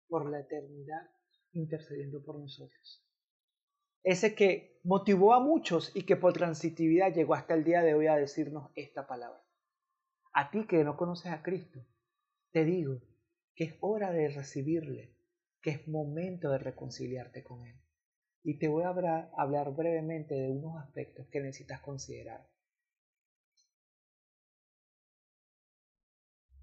por 0.07 0.29
la 0.29 0.39
eternidad 0.39 1.09
intercediendo 1.53 2.23
por 2.23 2.39
nosotros. 2.39 3.05
Ese 4.03 4.33
que 4.33 4.79
motivó 4.83 5.33
a 5.33 5.39
muchos 5.39 5.95
y 5.95 6.03
que 6.03 6.15
por 6.15 6.33
transitividad 6.33 7.13
llegó 7.13 7.35
hasta 7.35 7.53
el 7.53 7.63
día 7.63 7.83
de 7.83 7.93
hoy 7.93 8.07
a 8.07 8.15
decirnos 8.15 8.71
esta 8.75 9.05
palabra. 9.05 9.43
A 10.33 10.49
ti 10.49 10.65
que 10.65 10.83
no 10.83 10.97
conoces 10.97 11.31
a 11.31 11.43
Cristo, 11.43 11.85
te 12.51 12.65
digo 12.65 13.01
que 13.53 13.65
es 13.65 13.75
hora 13.81 14.11
de 14.11 14.29
recibirle, 14.29 15.15
que 15.61 15.71
es 15.71 15.87
momento 15.87 16.49
de 16.49 16.57
reconciliarte 16.57 17.43
con 17.43 17.65
Él. 17.67 17.79
Y 18.43 18.57
te 18.57 18.67
voy 18.67 18.83
a 18.83 18.89
hablar, 18.89 19.31
hablar 19.37 19.71
brevemente 19.75 20.33
de 20.33 20.49
unos 20.49 20.81
aspectos 20.81 21.27
que 21.27 21.41
necesitas 21.41 21.81
considerar. 21.81 22.49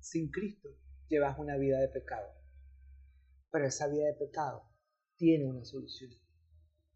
Sin 0.00 0.30
Cristo 0.30 0.70
llevas 1.08 1.38
una 1.38 1.56
vida 1.56 1.78
de 1.78 1.88
pecado, 1.88 2.32
pero 3.50 3.66
esa 3.66 3.86
vida 3.86 4.06
de 4.06 4.14
pecado 4.14 4.64
tiene 5.16 5.44
una 5.44 5.64
solución. 5.64 6.10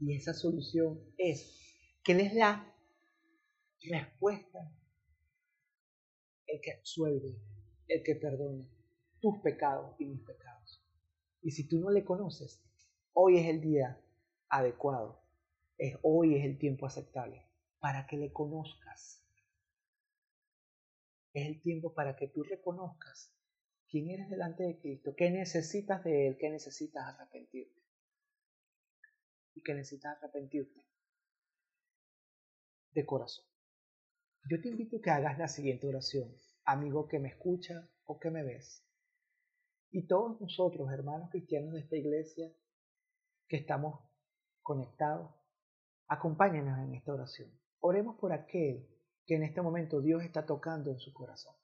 Y 0.05 0.17
esa 0.17 0.35
solución 0.35 1.01
es 1.17 1.49
que 2.03 2.11
Él 2.11 2.21
es 2.23 2.35
la 2.35 2.75
respuesta, 3.83 4.59
el 6.45 6.61
que 6.61 6.73
absuelve, 6.73 7.41
el 7.87 8.03
que 8.03 8.17
perdona 8.17 8.69
tus 9.21 9.39
pecados 9.39 9.95
y 10.01 10.07
mis 10.07 10.21
pecados. 10.23 10.85
Y 11.41 11.53
si 11.53 11.69
tú 11.69 11.79
no 11.79 11.91
le 11.91 12.05
conoces, 12.05 12.61
hoy 13.13 13.39
es 13.39 13.47
el 13.47 13.61
día 13.61 14.05
adecuado, 14.49 15.23
hoy 16.03 16.35
es 16.35 16.45
el 16.47 16.59
tiempo 16.59 16.87
aceptable 16.87 17.47
para 17.79 18.09
que 18.09 18.17
le 18.17 18.33
conozcas. 18.33 19.25
Es 21.33 21.47
el 21.47 21.63
tiempo 21.63 21.95
para 21.95 22.17
que 22.17 22.27
tú 22.27 22.43
reconozcas 22.43 23.33
quién 23.89 24.11
eres 24.11 24.29
delante 24.29 24.65
de 24.65 24.81
Cristo, 24.81 25.15
qué 25.17 25.31
necesitas 25.31 26.03
de 26.03 26.27
Él, 26.27 26.39
qué 26.41 26.51
necesitas 26.51 27.05
arrepentirte. 27.07 27.42
Y 29.55 29.63
que 29.63 29.75
necesitas 29.75 30.17
arrepentirte 30.19 30.87
de 32.93 33.07
corazón. 33.07 33.45
Yo 34.51 34.61
te 34.61 34.69
invito 34.69 34.97
a 34.97 35.01
que 35.01 35.11
hagas 35.11 35.39
la 35.39 35.49
siguiente 35.49 35.87
oración, 35.87 36.35
amigo 36.65 37.07
que 37.09 37.19
me 37.19 37.29
escucha 37.29 37.89
o 38.05 38.19
que 38.19 38.31
me 38.31 38.43
ves. 38.43 38.85
Y 39.91 40.07
todos 40.07 40.41
nosotros, 40.41 40.91
hermanos 40.91 41.31
cristianos 41.31 41.75
de 41.75 41.81
esta 41.81 41.97
iglesia, 41.97 42.51
que 43.47 43.59
estamos 43.59 44.01
conectados, 44.63 45.31
acompáñenos 46.09 46.79
en 46.79 46.95
esta 46.95 47.13
oración. 47.13 47.51
Oremos 47.81 48.17
por 48.19 48.33
aquel 48.33 48.89
que 49.27 49.37
en 49.37 49.43
este 49.43 49.61
momento 49.61 50.01
Dios 50.01 50.23
está 50.23 50.47
tocando 50.47 50.91
en 50.91 50.99
su 50.99 51.13
corazón. 51.13 51.55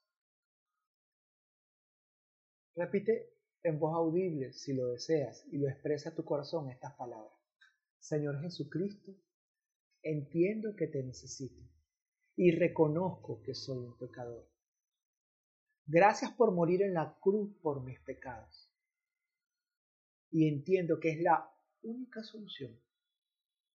Repite 2.75 3.33
en 3.63 3.79
voz 3.79 3.95
audible, 3.95 4.53
si 4.53 4.73
lo 4.73 4.87
deseas, 4.87 5.45
y 5.51 5.57
lo 5.57 5.67
expresa 5.67 6.15
tu 6.15 6.23
corazón 6.23 6.69
estas 6.69 6.93
palabras. 6.95 7.38
Señor 7.99 8.41
Jesucristo, 8.41 9.13
entiendo 10.01 10.75
que 10.75 10.87
te 10.87 11.03
necesito 11.03 11.61
y 12.35 12.51
reconozco 12.51 13.41
que 13.43 13.53
soy 13.53 13.77
un 13.79 13.97
pecador. 13.97 14.49
Gracias 15.85 16.31
por 16.31 16.53
morir 16.53 16.81
en 16.81 16.93
la 16.93 17.17
cruz 17.19 17.53
por 17.61 17.83
mis 17.83 17.99
pecados. 17.99 18.71
Y 20.31 20.47
entiendo 20.47 20.99
que 20.99 21.09
es 21.09 21.21
la 21.21 21.51
única 21.81 22.23
solución 22.23 22.79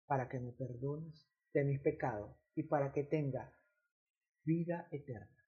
para 0.06 0.28
que 0.28 0.38
me 0.38 0.52
perdones 0.52 1.26
de 1.52 1.64
mis 1.64 1.80
pecados 1.80 2.36
y 2.54 2.64
para 2.64 2.92
que 2.92 3.04
tenga 3.04 3.52
vida 4.44 4.88
eterna. 4.90 5.44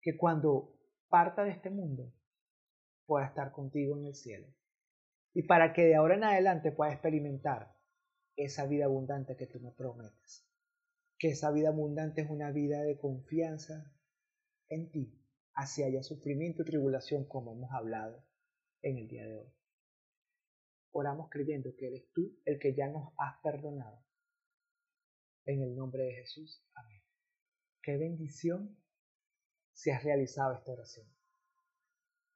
Que 0.00 0.16
cuando 0.16 0.78
parta 1.08 1.44
de 1.44 1.50
este 1.50 1.70
mundo 1.70 2.12
pueda 3.04 3.26
estar 3.26 3.52
contigo 3.52 3.96
en 3.98 4.06
el 4.06 4.14
cielo. 4.14 4.48
Y 5.34 5.42
para 5.42 5.72
que 5.72 5.82
de 5.82 5.96
ahora 5.96 6.16
en 6.16 6.24
adelante 6.24 6.72
pueda 6.72 6.92
experimentar 6.92 7.75
esa 8.36 8.66
vida 8.66 8.84
abundante 8.84 9.36
que 9.36 9.46
tú 9.46 9.60
me 9.60 9.72
prometes. 9.72 10.46
Que 11.18 11.28
esa 11.28 11.50
vida 11.50 11.70
abundante 11.70 12.22
es 12.22 12.30
una 12.30 12.52
vida 12.52 12.82
de 12.82 12.98
confianza 12.98 13.92
en 14.68 14.90
ti 14.90 15.26
así 15.56 15.82
haya 15.82 16.02
sufrimiento 16.02 16.62
y 16.62 16.66
tribulación 16.66 17.24
como 17.24 17.54
hemos 17.54 17.72
hablado 17.72 18.22
en 18.82 18.98
el 18.98 19.08
día 19.08 19.26
de 19.26 19.38
hoy. 19.38 19.52
Oramos 20.92 21.28
creyendo 21.30 21.74
que 21.76 21.88
eres 21.88 22.12
tú 22.12 22.38
el 22.44 22.58
que 22.58 22.74
ya 22.74 22.88
nos 22.88 23.12
has 23.18 23.40
perdonado. 23.42 24.04
En 25.46 25.62
el 25.62 25.74
nombre 25.74 26.04
de 26.04 26.14
Jesús. 26.14 26.62
Amén. 26.74 27.02
Qué 27.82 27.96
bendición 27.96 28.78
si 29.72 29.90
has 29.90 30.04
realizado 30.04 30.54
esta 30.54 30.72
oración. 30.72 31.06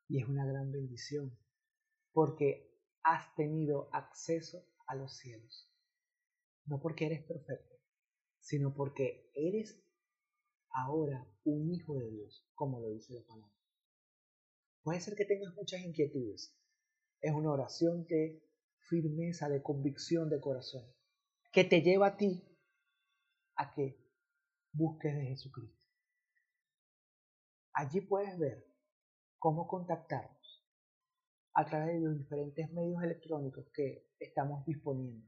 Y 0.08 0.20
es 0.20 0.28
una 0.28 0.46
gran 0.46 0.72
bendición 0.72 1.38
porque 2.12 2.74
has 3.02 3.34
tenido 3.34 3.90
acceso 3.92 4.66
a 4.86 4.94
los 4.94 5.16
cielos. 5.18 5.69
No 6.70 6.80
porque 6.80 7.06
eres 7.06 7.24
perfecto, 7.24 7.74
sino 8.38 8.72
porque 8.72 9.28
eres 9.34 9.82
ahora 10.70 11.26
un 11.42 11.68
hijo 11.68 11.96
de 11.96 12.08
Dios, 12.08 12.48
como 12.54 12.78
lo 12.78 12.90
dice 12.90 13.12
la 13.12 13.26
palabra. 13.26 13.52
Puede 14.84 15.00
ser 15.00 15.16
que 15.16 15.24
tengas 15.24 15.52
muchas 15.56 15.80
inquietudes. 15.80 16.56
Es 17.22 17.34
una 17.34 17.50
oración 17.50 18.06
de 18.06 18.48
firmeza, 18.88 19.48
de 19.48 19.64
convicción 19.64 20.30
de 20.30 20.40
corazón, 20.40 20.86
que 21.50 21.64
te 21.64 21.82
lleva 21.82 22.06
a 22.06 22.16
ti 22.16 22.40
a 23.56 23.74
que 23.74 23.98
busques 24.70 25.12
de 25.12 25.26
Jesucristo. 25.26 25.84
Allí 27.72 28.00
puedes 28.00 28.38
ver 28.38 28.64
cómo 29.40 29.66
contactarnos 29.66 30.64
a 31.52 31.64
través 31.64 31.94
de 31.96 32.00
los 32.00 32.16
diferentes 32.16 32.70
medios 32.70 33.02
electrónicos 33.02 33.66
que 33.74 34.08
estamos 34.20 34.64
disponiendo 34.66 35.26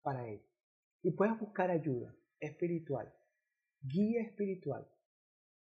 para 0.00 0.28
ello. 0.28 0.55
Y 1.02 1.12
puedes 1.12 1.38
buscar 1.38 1.70
ayuda 1.70 2.14
espiritual, 2.40 3.12
guía 3.80 4.22
espiritual, 4.22 4.86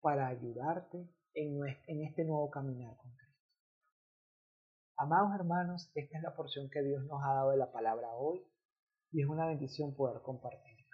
para 0.01 0.27
ayudarte 0.27 1.09
en, 1.33 2.01
este 2.01 2.23
nuevo 2.23 2.49
caminar 2.49 2.95
con 2.97 3.11
Cristo. 3.15 3.43
Amados 4.97 5.31
hermanos, 5.35 5.91
esta 5.93 6.17
es 6.17 6.23
la 6.23 6.35
porción 6.35 6.69
que 6.69 6.81
Dios 6.81 7.03
nos 7.05 7.21
ha 7.23 7.33
dado 7.33 7.51
de 7.51 7.57
la 7.57 7.71
palabra 7.71 8.09
hoy 8.15 8.41
y 9.11 9.21
es 9.21 9.27
una 9.27 9.47
bendición 9.47 9.95
poder 9.95 10.21
compartirla. 10.21 10.87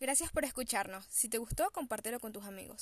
Gracias 0.00 0.32
por 0.32 0.44
escucharnos. 0.44 1.04
Si 1.04 1.28
te 1.28 1.38
gustó, 1.38 1.70
compártelo 1.72 2.18
con 2.18 2.32
tus 2.32 2.44
amigos. 2.44 2.80